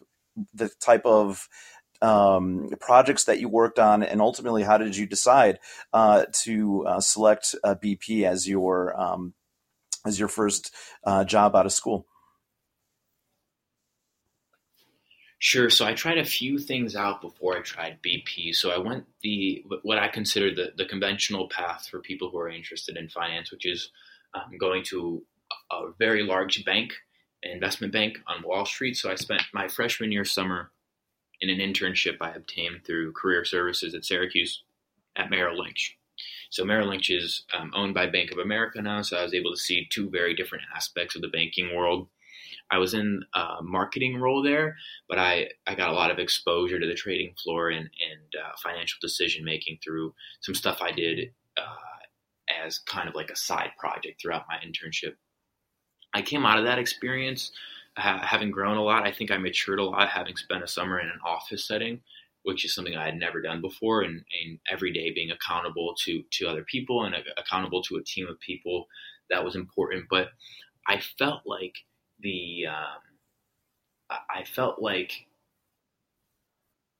the 0.53 0.69
type 0.79 1.05
of 1.05 1.47
um, 2.01 2.69
projects 2.79 3.25
that 3.25 3.39
you 3.39 3.49
worked 3.49 3.79
on, 3.79 4.03
and 4.03 4.21
ultimately, 4.21 4.63
how 4.63 4.77
did 4.77 4.95
you 4.95 5.05
decide 5.05 5.59
uh, 5.93 6.25
to 6.43 6.85
uh, 6.87 6.99
select 6.99 7.55
uh, 7.63 7.75
BP 7.75 8.23
as 8.23 8.47
your 8.47 8.99
um, 8.99 9.33
as 10.05 10.19
your 10.19 10.27
first 10.27 10.73
uh, 11.03 11.23
job 11.23 11.55
out 11.55 11.65
of 11.65 11.71
school? 11.71 12.05
Sure. 15.43 15.71
So 15.71 15.87
I 15.87 15.95
tried 15.95 16.19
a 16.19 16.23
few 16.23 16.59
things 16.59 16.95
out 16.95 17.19
before 17.19 17.57
I 17.57 17.61
tried 17.61 17.97
BP. 18.03 18.53
So 18.53 18.69
I 18.69 18.77
went 18.77 19.05
the 19.23 19.65
what 19.81 19.97
I 19.97 20.07
consider 20.07 20.53
the 20.53 20.71
the 20.77 20.85
conventional 20.85 21.49
path 21.49 21.87
for 21.89 21.99
people 21.99 22.29
who 22.29 22.37
are 22.37 22.49
interested 22.49 22.95
in 22.95 23.09
finance, 23.09 23.51
which 23.51 23.65
is 23.65 23.89
um, 24.35 24.55
going 24.59 24.83
to 24.85 25.23
a 25.71 25.91
very 25.97 26.21
large 26.21 26.63
bank, 26.63 26.93
investment 27.41 27.91
bank 27.91 28.19
on 28.27 28.43
Wall 28.43 28.67
Street. 28.67 28.95
So 28.95 29.11
I 29.11 29.15
spent 29.15 29.41
my 29.51 29.67
freshman 29.67 30.11
year 30.11 30.25
summer 30.25 30.69
in 31.41 31.49
an 31.49 31.57
internship 31.57 32.17
I 32.21 32.31
obtained 32.31 32.85
through 32.85 33.13
career 33.13 33.43
services 33.43 33.95
at 33.95 34.05
Syracuse 34.05 34.63
at 35.15 35.31
Merrill 35.31 35.57
Lynch. 35.57 35.97
So 36.51 36.65
Merrill 36.65 36.89
Lynch 36.89 37.09
is 37.09 37.45
um, 37.57 37.71
owned 37.73 37.93
by 37.93 38.07
Bank 38.07 38.31
of 38.31 38.37
America 38.37 38.81
now, 38.81 39.01
so 39.01 39.17
I 39.17 39.23
was 39.23 39.33
able 39.33 39.51
to 39.51 39.57
see 39.57 39.87
two 39.89 40.09
very 40.09 40.35
different 40.35 40.65
aspects 40.75 41.15
of 41.15 41.21
the 41.21 41.29
banking 41.29 41.73
world. 41.73 42.09
I 42.69 42.77
was 42.77 42.93
in 42.93 43.23
a 43.33 43.63
marketing 43.63 44.17
role 44.19 44.43
there, 44.43 44.75
but 45.07 45.17
I, 45.17 45.49
I 45.65 45.75
got 45.75 45.89
a 45.89 45.93
lot 45.93 46.11
of 46.11 46.19
exposure 46.19 46.77
to 46.77 46.85
the 46.85 46.93
trading 46.93 47.35
floor 47.41 47.69
and, 47.69 47.85
and 47.85 48.35
uh, 48.37 48.51
financial 48.61 48.97
decision 49.01 49.45
making 49.45 49.79
through 49.81 50.13
some 50.41 50.53
stuff 50.53 50.81
I 50.81 50.91
did 50.91 51.31
uh, 51.57 52.65
as 52.65 52.79
kind 52.79 53.07
of 53.07 53.15
like 53.15 53.29
a 53.29 53.35
side 53.35 53.71
project 53.77 54.21
throughout 54.21 54.45
my 54.49 54.55
internship. 54.55 55.15
I 56.13 56.21
came 56.21 56.45
out 56.45 56.59
of 56.59 56.65
that 56.65 56.79
experience 56.79 57.53
having 57.95 58.51
grown 58.51 58.77
a 58.77 58.83
lot. 58.83 59.07
I 59.07 59.11
think 59.13 59.31
I 59.31 59.37
matured 59.37 59.79
a 59.79 59.85
lot 59.85 60.09
having 60.09 60.35
spent 60.35 60.63
a 60.63 60.67
summer 60.67 60.99
in 60.99 61.07
an 61.07 61.19
office 61.25 61.65
setting 61.65 62.01
which 62.43 62.65
is 62.65 62.73
something 62.73 62.95
I 62.95 63.05
had 63.05 63.17
never 63.17 63.41
done 63.41 63.61
before. 63.61 64.01
And, 64.01 64.23
and 64.43 64.59
every 64.69 64.91
day 64.91 65.11
being 65.13 65.31
accountable 65.31 65.95
to 66.05 66.23
to 66.33 66.47
other 66.47 66.63
people 66.63 67.03
and 67.03 67.15
accountable 67.37 67.81
to 67.83 67.97
a 67.97 68.03
team 68.03 68.27
of 68.27 68.39
people 68.39 68.87
that 69.29 69.43
was 69.43 69.55
important. 69.55 70.05
But 70.09 70.29
I 70.87 70.99
felt 71.17 71.41
like 71.45 71.75
the 72.19 72.65
um, 72.67 74.17
I 74.29 74.43
felt 74.43 74.81
like 74.81 75.27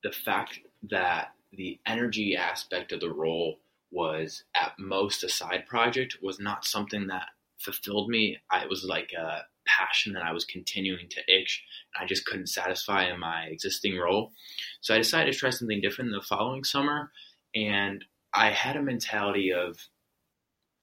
the 0.02 0.12
fact 0.12 0.60
that 0.90 1.34
the 1.52 1.78
energy 1.86 2.36
aspect 2.36 2.92
of 2.92 3.00
the 3.00 3.12
role 3.12 3.58
was 3.90 4.44
at 4.56 4.72
most 4.78 5.22
a 5.22 5.28
side 5.28 5.66
project 5.66 6.16
was 6.22 6.40
not 6.40 6.64
something 6.64 7.08
that 7.08 7.26
fulfilled 7.58 8.08
me. 8.08 8.38
I, 8.50 8.62
it 8.62 8.68
was 8.70 8.84
like 8.84 9.12
a 9.12 9.42
passion 9.66 10.12
that 10.14 10.22
I 10.22 10.32
was 10.32 10.44
continuing 10.44 11.08
to 11.10 11.20
itch, 11.28 11.64
I 11.98 12.06
just 12.06 12.24
couldn't 12.26 12.48
satisfy 12.48 13.10
in 13.10 13.20
my 13.20 13.44
existing 13.44 13.96
role. 13.98 14.32
So 14.80 14.94
I 14.94 14.98
decided 14.98 15.32
to 15.32 15.38
try 15.38 15.50
something 15.50 15.80
different 15.80 16.10
the 16.10 16.22
following 16.26 16.64
summer, 16.64 17.10
and 17.54 18.04
I 18.34 18.50
had 18.50 18.76
a 18.76 18.82
mentality 18.82 19.52
of 19.52 19.76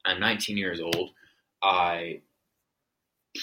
I'm 0.05 0.19
19 0.19 0.57
years 0.57 0.79
old. 0.79 1.11
I 1.61 2.21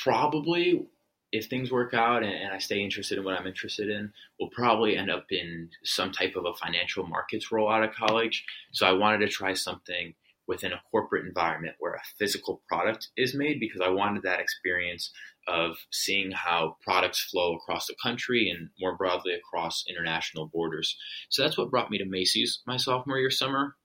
probably, 0.02 0.86
if 1.32 1.46
things 1.46 1.70
work 1.70 1.94
out 1.94 2.22
and, 2.22 2.32
and 2.32 2.52
I 2.52 2.58
stay 2.58 2.82
interested 2.82 3.18
in 3.18 3.24
what 3.24 3.38
I'm 3.38 3.46
interested 3.46 3.88
in, 3.88 4.12
will 4.40 4.50
probably 4.50 4.96
end 4.96 5.10
up 5.10 5.26
in 5.30 5.70
some 5.84 6.12
type 6.12 6.34
of 6.36 6.46
a 6.46 6.54
financial 6.54 7.06
markets 7.06 7.52
role 7.52 7.70
out 7.70 7.84
of 7.84 7.94
college. 7.94 8.44
So 8.72 8.86
I 8.86 8.92
wanted 8.92 9.18
to 9.18 9.28
try 9.28 9.54
something 9.54 10.14
within 10.48 10.72
a 10.72 10.80
corporate 10.90 11.26
environment 11.26 11.76
where 11.78 11.94
a 11.94 12.02
physical 12.18 12.62
product 12.68 13.08
is 13.16 13.34
made 13.34 13.60
because 13.60 13.80
I 13.80 13.90
wanted 13.90 14.22
that 14.22 14.40
experience 14.40 15.12
of 15.48 15.76
seeing 15.90 16.32
how 16.32 16.76
products 16.82 17.22
flow 17.22 17.54
across 17.54 17.86
the 17.86 17.94
country 18.02 18.50
and 18.50 18.70
more 18.80 18.96
broadly 18.96 19.34
across 19.34 19.84
international 19.88 20.46
borders. 20.46 20.96
So 21.28 21.42
that's 21.42 21.56
what 21.56 21.70
brought 21.70 21.90
me 21.90 21.98
to 21.98 22.04
Macy's 22.04 22.60
my 22.66 22.76
sophomore 22.76 23.18
year 23.18 23.30
summer. 23.30 23.76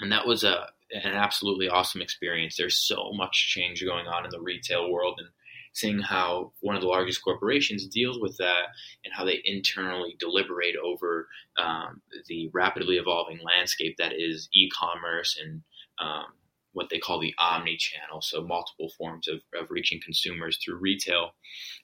And 0.00 0.10
that 0.12 0.26
was 0.26 0.42
a 0.44 0.66
an 0.92 1.14
absolutely 1.14 1.68
awesome 1.68 2.02
experience. 2.02 2.56
There's 2.56 2.78
so 2.78 3.12
much 3.14 3.48
change 3.48 3.82
going 3.82 4.06
on 4.06 4.24
in 4.24 4.30
the 4.30 4.40
retail 4.40 4.90
world 4.90 5.14
and 5.18 5.28
seeing 5.72 6.00
how 6.00 6.52
one 6.60 6.76
of 6.76 6.82
the 6.82 6.88
largest 6.88 7.24
corporations 7.24 7.86
deals 7.86 8.18
with 8.20 8.36
that 8.36 8.66
and 9.04 9.14
how 9.14 9.24
they 9.24 9.40
internally 9.44 10.16
deliberate 10.18 10.76
over 10.76 11.28
um, 11.58 12.02
the 12.28 12.50
rapidly 12.52 12.96
evolving 12.96 13.40
landscape 13.42 13.96
that 13.96 14.12
is 14.12 14.48
e-commerce 14.52 15.38
and 15.42 15.62
um, 16.02 16.24
what 16.72 16.88
they 16.90 16.98
call 16.98 17.20
the 17.20 17.34
omni 17.38 17.76
channel, 17.76 18.20
so 18.22 18.42
multiple 18.42 18.90
forms 18.96 19.28
of, 19.28 19.40
of 19.58 19.70
reaching 19.70 20.00
consumers 20.04 20.58
through 20.58 20.78
retail. 20.78 21.32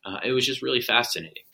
Uh, 0.05 0.19
it 0.25 0.33
was 0.33 0.47
just 0.47 0.63
really 0.63 0.81
fascinating. 0.81 1.45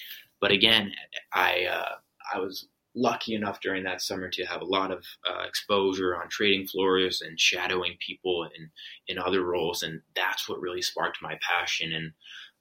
But 0.40 0.52
again, 0.52 0.92
I 1.32 1.64
uh, 1.64 1.94
I 2.32 2.38
was 2.38 2.68
lucky 2.94 3.34
enough 3.34 3.60
during 3.60 3.82
that 3.84 4.00
summer 4.00 4.28
to 4.30 4.44
have 4.44 4.62
a 4.62 4.66
lot 4.66 4.92
of 4.92 5.04
uh, 5.28 5.42
exposure 5.46 6.16
on 6.16 6.28
trading 6.28 6.66
floors 6.66 7.20
and 7.20 7.40
shadowing 7.40 7.96
people 8.04 8.44
in 8.56 8.70
in 9.08 9.18
other 9.18 9.42
roles, 9.42 9.82
and 9.82 10.00
that's 10.14 10.48
what 10.48 10.60
really 10.60 10.82
sparked 10.82 11.18
my 11.22 11.38
passion. 11.48 11.92
And 11.92 12.12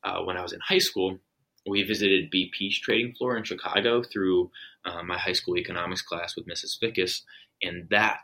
uh, 0.04 0.24
when 0.24 0.38
I 0.38 0.42
was 0.42 0.54
in 0.54 0.60
high 0.60 0.80
school, 0.80 1.20
we 1.68 1.84
visited 1.84 2.32
BP's 2.32 2.80
trading 2.80 3.14
floor 3.14 3.38
in 3.38 3.44
Chicago 3.44 4.04
through 4.04 4.52
uh, 4.86 5.04
my 5.04 5.18
high 5.18 5.34
school 5.34 5.58
economics 5.58 6.02
class 6.02 6.36
with 6.36 6.48
Mrs. 6.48 6.78
Fickus, 6.82 7.22
and 7.62 7.88
that 7.90 8.20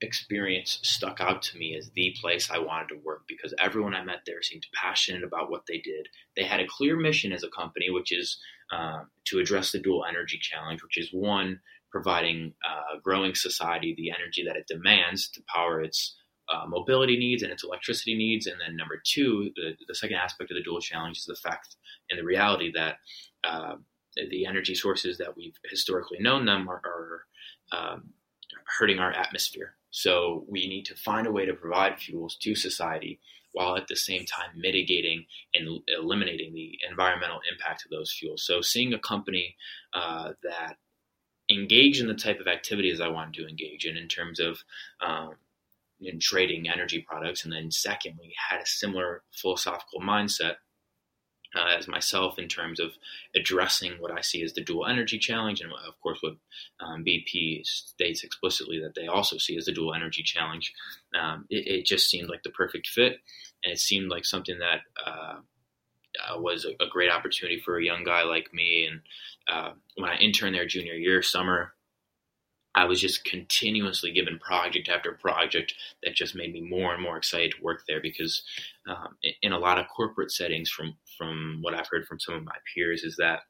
experience 0.00 0.78
stuck 0.82 1.20
out 1.20 1.42
to 1.42 1.58
me 1.58 1.76
as 1.76 1.90
the 1.90 2.14
place 2.20 2.50
I 2.50 2.58
wanted 2.58 2.88
to 2.88 3.00
work 3.04 3.22
because 3.28 3.54
everyone 3.58 3.94
I 3.94 4.02
met 4.02 4.22
there 4.26 4.42
seemed 4.42 4.66
passionate 4.74 5.22
about 5.22 5.50
what 5.50 5.64
they 5.68 5.78
did. 5.78 6.08
They 6.36 6.44
had 6.44 6.60
a 6.60 6.66
clear 6.66 6.96
mission 6.96 7.32
as 7.32 7.42
a 7.42 7.48
company, 7.48 7.90
which 7.90 8.12
is 8.12 8.38
uh, 8.72 9.04
to 9.26 9.38
address 9.38 9.72
the 9.72 9.78
dual 9.78 10.04
energy 10.08 10.38
challenge, 10.40 10.82
which 10.82 10.98
is 10.98 11.10
one, 11.12 11.60
providing 11.90 12.54
uh, 12.64 12.98
growing 13.02 13.34
society 13.34 13.94
the 13.96 14.10
energy 14.10 14.44
that 14.46 14.56
it 14.56 14.66
demands 14.68 15.28
to 15.30 15.42
power 15.52 15.82
its 15.82 16.16
uh, 16.52 16.66
mobility 16.66 17.16
needs 17.18 17.42
and 17.42 17.52
its 17.52 17.64
electricity 17.64 18.16
needs. 18.16 18.46
And 18.46 18.56
then 18.60 18.76
number 18.76 19.00
two, 19.04 19.50
the, 19.56 19.72
the 19.86 19.94
second 19.94 20.16
aspect 20.16 20.50
of 20.50 20.56
the 20.56 20.62
dual 20.62 20.80
challenge 20.80 21.18
is 21.18 21.26
the 21.26 21.34
fact 21.34 21.76
and 22.08 22.18
the 22.18 22.24
reality 22.24 22.72
that 22.74 22.96
uh, 23.44 23.76
the 24.30 24.46
energy 24.46 24.74
sources 24.74 25.18
that 25.18 25.36
we've 25.36 25.56
historically 25.68 26.18
known 26.20 26.46
them 26.46 26.68
are, 26.68 26.82
are 26.84 27.22
um, 27.72 28.10
hurting 28.78 28.98
our 28.98 29.12
atmosphere. 29.12 29.74
So 29.90 30.44
we 30.48 30.68
need 30.68 30.84
to 30.86 30.94
find 30.94 31.26
a 31.26 31.32
way 31.32 31.46
to 31.46 31.54
provide 31.54 31.98
fuels 31.98 32.36
to 32.42 32.54
society 32.54 33.20
while 33.52 33.76
at 33.76 33.88
the 33.88 33.96
same 33.96 34.24
time 34.24 34.50
mitigating 34.56 35.26
and 35.54 35.80
eliminating 35.88 36.54
the 36.54 36.78
environmental 36.88 37.40
impact 37.50 37.84
of 37.84 37.90
those 37.90 38.12
fuels. 38.12 38.44
So 38.44 38.60
seeing 38.60 38.92
a 38.92 38.98
company 38.98 39.56
uh, 39.92 40.32
that 40.44 40.76
engage 41.50 42.00
in 42.00 42.06
the 42.06 42.14
type 42.14 42.38
of 42.40 42.46
activities 42.46 43.00
I 43.00 43.08
wanted 43.08 43.34
to 43.34 43.48
engage 43.48 43.84
in 43.84 43.96
in 43.96 44.06
terms 44.06 44.38
of 44.38 44.62
um, 45.00 45.34
in 46.00 46.20
trading 46.20 46.68
energy 46.68 47.04
products, 47.06 47.44
and 47.44 47.52
then 47.52 47.70
secondly 47.70 48.32
had 48.48 48.60
a 48.60 48.66
similar 48.66 49.22
philosophical 49.32 50.00
mindset 50.00 50.56
uh, 51.56 51.76
as 51.78 51.88
myself 51.88 52.38
in 52.38 52.48
terms 52.48 52.78
of 52.80 52.92
addressing 53.34 53.92
what 53.98 54.12
I 54.16 54.20
see 54.20 54.42
as 54.42 54.52
the 54.52 54.62
dual 54.62 54.86
energy 54.86 55.18
challenge, 55.18 55.60
and 55.60 55.72
of 55.72 56.00
course, 56.00 56.18
what 56.20 56.36
um, 56.80 57.04
BP 57.04 57.66
states 57.66 58.22
explicitly 58.22 58.80
that 58.80 58.94
they 58.94 59.06
also 59.06 59.36
see 59.38 59.56
as 59.56 59.64
the 59.64 59.72
dual 59.72 59.94
energy 59.94 60.22
challenge. 60.22 60.72
Um, 61.20 61.46
it, 61.50 61.66
it, 61.66 61.86
just 61.86 62.08
seemed 62.08 62.28
like 62.28 62.42
the 62.44 62.50
perfect 62.50 62.86
fit, 62.86 63.18
and 63.64 63.72
it 63.72 63.80
seemed 63.80 64.10
like 64.10 64.24
something 64.24 64.58
that 64.58 64.80
uh, 65.04 65.40
uh, 66.28 66.38
was 66.40 66.64
a, 66.64 66.82
a, 66.82 66.88
great 66.88 67.10
opportunity 67.10 67.60
for 67.60 67.78
a 67.78 67.84
young 67.84 68.04
guy 68.04 68.22
like 68.22 68.52
me. 68.52 68.88
And 68.90 69.00
uh, 69.48 69.72
when 69.96 70.10
I 70.10 70.16
interned 70.16 70.54
there 70.54 70.66
junior 70.66 70.94
year, 70.94 71.22
summer, 71.22 71.74
I 72.74 72.84
was 72.84 73.00
just 73.00 73.24
continuously 73.24 74.12
given 74.12 74.38
project 74.38 74.88
after 74.88 75.12
project 75.12 75.74
that 76.02 76.14
just 76.14 76.36
made 76.36 76.52
me 76.52 76.60
more 76.60 76.94
and 76.94 77.02
more 77.02 77.16
excited 77.16 77.52
to 77.52 77.62
work 77.62 77.82
there 77.88 78.00
because 78.00 78.42
um, 78.88 79.16
in 79.42 79.52
a 79.52 79.58
lot 79.58 79.78
of 79.78 79.88
corporate 79.88 80.30
settings 80.30 80.70
from 80.70 80.96
from 81.18 81.58
what 81.62 81.74
I've 81.74 81.88
heard 81.90 82.06
from 82.06 82.20
some 82.20 82.34
of 82.34 82.44
my 82.44 82.56
peers 82.72 83.02
is 83.02 83.16
that 83.16 83.40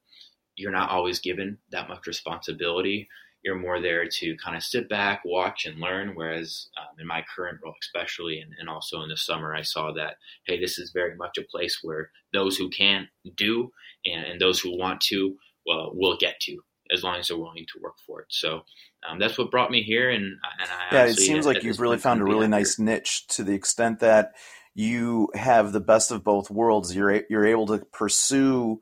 you're 0.56 0.72
not 0.72 0.90
always 0.90 1.20
given 1.20 1.58
that 1.70 1.88
much 1.88 2.06
responsibility. 2.06 3.08
You're 3.42 3.58
more 3.58 3.80
there 3.80 4.06
to 4.06 4.36
kind 4.36 4.56
of 4.56 4.62
sit 4.62 4.88
back, 4.88 5.22
watch, 5.24 5.64
and 5.64 5.80
learn. 5.80 6.14
Whereas 6.14 6.68
um, 6.78 7.00
in 7.00 7.06
my 7.06 7.24
current 7.34 7.60
role, 7.64 7.74
especially, 7.80 8.40
and, 8.40 8.52
and 8.58 8.68
also 8.68 9.00
in 9.00 9.08
the 9.08 9.16
summer, 9.16 9.54
I 9.54 9.62
saw 9.62 9.92
that 9.92 10.16
hey, 10.46 10.60
this 10.60 10.78
is 10.78 10.92
very 10.92 11.16
much 11.16 11.38
a 11.38 11.42
place 11.42 11.78
where 11.82 12.10
those 12.32 12.56
who 12.56 12.68
can 12.68 13.08
do, 13.36 13.70
and, 14.04 14.24
and 14.24 14.40
those 14.40 14.60
who 14.60 14.76
want 14.76 15.00
to, 15.02 15.36
well, 15.66 15.92
will 15.94 16.16
get 16.16 16.40
to 16.40 16.58
as 16.92 17.04
long 17.04 17.16
as 17.16 17.28
they're 17.28 17.36
willing 17.38 17.66
to 17.66 17.80
work 17.80 17.96
for 18.04 18.20
it. 18.20 18.26
So 18.30 18.62
um, 19.08 19.18
that's 19.18 19.38
what 19.38 19.50
brought 19.50 19.70
me 19.70 19.82
here. 19.82 20.10
And, 20.10 20.24
and 20.24 20.70
I 20.90 20.94
yeah, 20.94 21.04
it 21.06 21.14
seems 21.14 21.46
like 21.46 21.62
you've 21.62 21.80
really 21.80 21.98
found 21.98 22.20
a 22.20 22.24
really 22.24 22.48
nice 22.48 22.76
here. 22.76 22.86
niche 22.86 23.26
to 23.28 23.44
the 23.44 23.54
extent 23.54 24.00
that 24.00 24.32
you 24.74 25.30
have 25.34 25.72
the 25.72 25.80
best 25.80 26.10
of 26.10 26.22
both 26.22 26.50
worlds. 26.50 26.94
You're 26.94 27.22
you're 27.28 27.46
able 27.46 27.66
to 27.68 27.78
pursue 27.92 28.80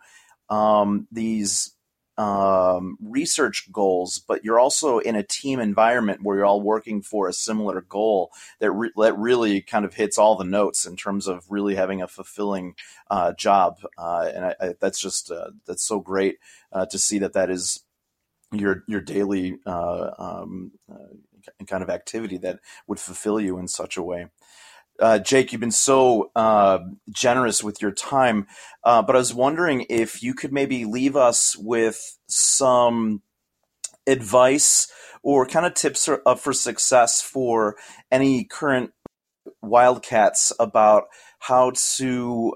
um, 0.51 1.07
these 1.11 1.75
um, 2.19 2.99
research 3.01 3.71
goals, 3.71 4.19
but 4.27 4.45
you're 4.45 4.59
also 4.59 4.99
in 4.99 5.15
a 5.15 5.23
team 5.23 5.61
environment 5.61 6.21
where 6.23 6.37
you're 6.37 6.47
all 6.47 6.61
working 6.61 7.01
for 7.01 7.29
a 7.29 7.33
similar 7.33 7.81
goal 7.83 8.33
that 8.59 8.73
re- 8.73 8.91
that 8.97 9.17
really 9.17 9.61
kind 9.61 9.85
of 9.85 9.95
hits 9.95 10.19
all 10.19 10.35
the 10.37 10.45
notes 10.45 10.85
in 10.85 10.97
terms 10.97 11.29
of 11.29 11.45
really 11.49 11.77
having 11.77 12.03
a 12.03 12.09
fulfilling 12.09 12.75
uh, 13.09 13.33
job. 13.35 13.79
Uh, 13.97 14.31
and 14.35 14.45
I, 14.45 14.55
I, 14.61 14.75
that's 14.81 15.01
just 15.01 15.31
uh, 15.31 15.51
that's 15.65 15.87
so 15.87 16.01
great 16.01 16.39
uh, 16.73 16.87
to 16.87 16.99
see 16.99 17.19
that 17.21 17.35
that 17.35 17.51
is 17.51 17.85
your 18.53 18.85
your 18.87 19.01
daily 19.01 19.59
uh, 19.67 20.11
um, 20.19 20.73
uh, 20.91 21.65
kind 21.67 21.83
of 21.83 21.91
activity 21.91 22.39
that 22.39 22.61
would 22.87 23.01
fulfill 23.01 23.41
you 23.41 23.59
in 23.59 23.69
such 23.69 23.97
a 23.97 24.03
way. 24.03 24.27
Uh, 25.01 25.19
Jake, 25.19 25.53
you've 25.53 25.61
been 25.61 25.71
so 25.71 26.31
uh, 26.35 26.81
generous 27.11 27.63
with 27.63 27.81
your 27.81 27.93
time, 27.93 28.47
uh, 28.85 29.03
but 29.03 29.15
I 29.15 29.19
was 29.19 29.33
wondering 29.33 29.87
if 29.89 30.23
you 30.23 30.35
could 30.35 30.53
maybe 30.53 30.85
leave 30.85 31.17
us 31.17 31.57
with 31.57 32.19
some 32.29 33.23
advice 34.07 34.91
or 35.23 35.47
kind 35.47 35.67
of 35.67 35.75
tips 35.75 36.07
for, 36.07 36.23
for 36.37 36.53
success 36.53 37.23
for 37.23 37.77
any 38.11 38.45
current 38.45 38.93
Wildcats 39.63 40.53
about 40.61 41.05
how 41.41 41.73
to, 41.97 42.55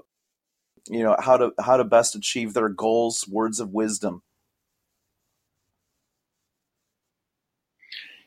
you 0.89 1.03
know, 1.03 1.15
how 1.19 1.37
to 1.37 1.51
how 1.59 1.77
to 1.77 1.83
best 1.83 2.15
achieve 2.15 2.53
their 2.53 2.69
goals. 2.69 3.27
Words 3.29 3.59
of 3.59 3.71
wisdom. 3.71 4.23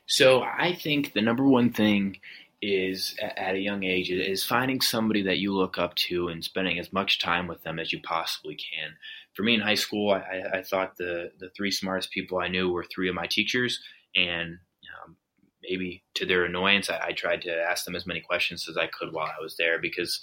So 0.07 0.41
I 0.41 0.73
think 0.73 1.13
the 1.13 1.21
number 1.21 1.47
one 1.47 1.71
thing 1.71 2.17
is 2.61 3.15
at 3.21 3.53
a 3.53 3.59
young 3.59 3.83
age 3.83 4.09
is 4.09 4.43
finding 4.43 4.81
somebody 4.81 5.21
that 5.23 5.37
you 5.37 5.53
look 5.53 5.77
up 5.77 5.93
to 5.95 6.29
and 6.29 6.43
spending 6.43 6.79
as 6.79 6.91
much 6.91 7.19
time 7.19 7.45
with 7.45 7.61
them 7.63 7.77
as 7.77 7.93
you 7.93 8.01
possibly 8.01 8.55
can. 8.55 8.95
For 9.35 9.43
me 9.43 9.53
in 9.53 9.61
high 9.61 9.75
school, 9.75 10.11
I, 10.11 10.57
I 10.57 10.63
thought 10.63 10.97
the 10.97 11.31
the 11.39 11.49
three 11.55 11.69
smartest 11.69 12.11
people 12.11 12.39
I 12.39 12.47
knew 12.47 12.71
were 12.71 12.85
three 12.85 13.09
of 13.09 13.15
my 13.15 13.27
teachers, 13.27 13.79
and 14.15 14.57
um, 15.05 15.17
maybe 15.61 16.03
to 16.15 16.25
their 16.25 16.45
annoyance, 16.45 16.89
I, 16.89 17.09
I, 17.09 17.11
tried 17.11 17.43
to 17.43 17.55
ask 17.55 17.85
them 17.85 17.95
as 17.95 18.07
many 18.07 18.21
questions 18.21 18.67
as 18.67 18.77
I 18.77 18.87
could 18.87 19.13
while 19.13 19.27
I 19.27 19.41
was 19.41 19.55
there 19.57 19.79
because 19.79 20.19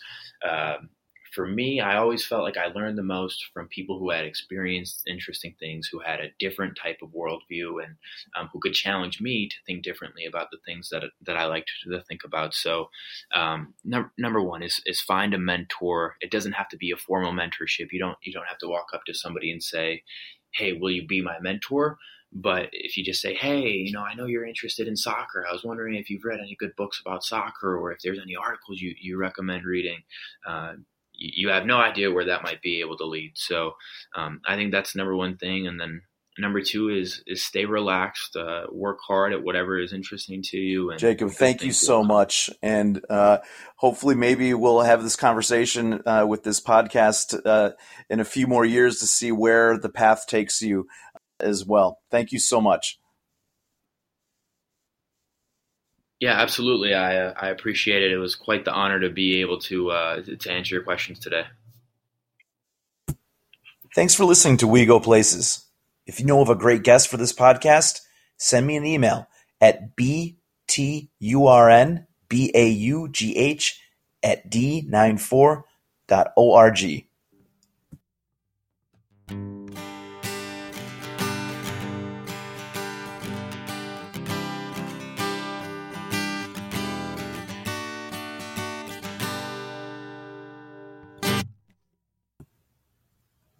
um, 0.48 0.88
for 1.34 1.46
me, 1.46 1.80
I 1.80 1.96
always 1.96 2.24
felt 2.24 2.44
like 2.44 2.56
I 2.56 2.66
learned 2.66 2.96
the 2.96 3.02
most 3.02 3.46
from 3.52 3.66
people 3.68 3.98
who 3.98 4.10
had 4.10 4.24
experienced 4.24 5.02
interesting 5.08 5.56
things, 5.58 5.88
who 5.90 5.98
had 5.98 6.20
a 6.20 6.32
different 6.38 6.78
type 6.80 6.98
of 7.02 7.10
worldview, 7.10 7.82
and 7.84 7.96
um, 8.36 8.48
who 8.52 8.60
could 8.60 8.74
challenge 8.74 9.20
me 9.20 9.48
to 9.48 9.56
think 9.66 9.82
differently 9.82 10.26
about 10.26 10.48
the 10.50 10.58
things 10.64 10.88
that 10.90 11.02
that 11.26 11.36
I 11.36 11.46
liked 11.46 11.70
to 11.84 12.02
think 12.02 12.22
about. 12.24 12.54
So, 12.54 12.88
um, 13.34 13.74
num- 13.84 14.12
number 14.16 14.40
one 14.40 14.62
is 14.62 14.80
is 14.86 15.00
find 15.00 15.34
a 15.34 15.38
mentor. 15.38 16.16
It 16.20 16.30
doesn't 16.30 16.52
have 16.52 16.68
to 16.68 16.76
be 16.76 16.92
a 16.92 16.96
formal 16.96 17.32
mentorship. 17.32 17.88
You 17.90 17.98
don't 17.98 18.18
you 18.22 18.32
don't 18.32 18.46
have 18.46 18.58
to 18.58 18.68
walk 18.68 18.86
up 18.94 19.04
to 19.06 19.14
somebody 19.14 19.50
and 19.50 19.62
say, 19.62 20.04
"Hey, 20.52 20.72
will 20.72 20.92
you 20.92 21.06
be 21.06 21.20
my 21.20 21.40
mentor?" 21.40 21.98
But 22.36 22.70
if 22.72 22.96
you 22.96 23.04
just 23.04 23.22
say, 23.22 23.32
hey, 23.32 23.68
you 23.68 23.92
know, 23.92 24.02
I 24.02 24.14
know 24.14 24.26
you're 24.26 24.44
interested 24.44 24.88
in 24.88 24.96
soccer. 24.96 25.46
I 25.48 25.52
was 25.52 25.62
wondering 25.62 25.94
if 25.94 26.10
you've 26.10 26.24
read 26.24 26.40
any 26.40 26.56
good 26.58 26.74
books 26.76 27.00
about 27.00 27.22
soccer 27.22 27.78
or 27.78 27.92
if 27.92 28.00
there's 28.02 28.18
any 28.18 28.34
articles 28.34 28.80
you, 28.80 28.92
you 29.00 29.16
recommend 29.16 29.64
reading. 29.64 30.02
Uh, 30.44 30.72
you 31.34 31.48
have 31.48 31.66
no 31.66 31.78
idea 31.78 32.12
where 32.12 32.26
that 32.26 32.42
might 32.42 32.62
be 32.62 32.80
able 32.80 32.96
to 32.98 33.06
lead. 33.06 33.32
So 33.34 33.72
um, 34.14 34.40
I 34.46 34.56
think 34.56 34.72
that's 34.72 34.94
number 34.94 35.16
one 35.16 35.36
thing, 35.36 35.66
and 35.66 35.80
then 35.80 36.02
number 36.38 36.60
two 36.60 36.88
is 36.88 37.22
is 37.26 37.44
stay 37.44 37.64
relaxed, 37.64 38.36
uh, 38.36 38.64
work 38.70 38.98
hard 39.06 39.32
at 39.32 39.42
whatever 39.42 39.78
is 39.78 39.92
interesting 39.92 40.42
to 40.42 40.56
you. 40.56 40.90
And 40.90 40.98
Jacob, 40.98 41.30
thank 41.30 41.62
you 41.62 41.72
so 41.72 42.02
much, 42.02 42.50
and 42.62 43.00
uh, 43.08 43.38
hopefully 43.76 44.14
maybe 44.14 44.54
we'll 44.54 44.80
have 44.80 45.02
this 45.02 45.16
conversation 45.16 46.02
uh, 46.06 46.26
with 46.28 46.42
this 46.42 46.60
podcast 46.60 47.40
uh, 47.44 47.70
in 48.10 48.20
a 48.20 48.24
few 48.24 48.46
more 48.46 48.64
years 48.64 49.00
to 49.00 49.06
see 49.06 49.32
where 49.32 49.78
the 49.78 49.90
path 49.90 50.26
takes 50.26 50.60
you 50.62 50.86
as 51.40 51.64
well. 51.64 51.98
Thank 52.10 52.32
you 52.32 52.38
so 52.38 52.60
much. 52.60 52.98
Yeah, 56.20 56.40
absolutely. 56.40 56.94
I 56.94 57.16
uh, 57.16 57.34
I 57.36 57.48
appreciate 57.48 58.02
it. 58.02 58.12
It 58.12 58.18
was 58.18 58.36
quite 58.36 58.64
the 58.64 58.72
honor 58.72 59.00
to 59.00 59.10
be 59.10 59.40
able 59.40 59.58
to 59.60 59.90
uh, 59.90 60.22
to 60.22 60.50
answer 60.50 60.74
your 60.74 60.84
questions 60.84 61.18
today. 61.18 61.44
Thanks 63.94 64.14
for 64.14 64.24
listening 64.24 64.56
to 64.58 64.66
We 64.66 64.86
Go 64.86 65.00
Places. 65.00 65.64
If 66.06 66.20
you 66.20 66.26
know 66.26 66.40
of 66.40 66.48
a 66.48 66.54
great 66.54 66.82
guest 66.82 67.08
for 67.08 67.16
this 67.16 67.32
podcast, 67.32 68.00
send 68.36 68.66
me 68.66 68.76
an 68.76 68.84
email 68.84 69.26
at 69.60 69.96
bturnbaugh 69.96 70.36
at 74.22 74.50
d94.org. 74.50 77.04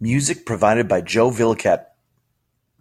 Music 0.05 0.45
provided 0.45 0.87
by 0.87 1.01
Joe 1.01 1.31
Villicat. 1.31 1.85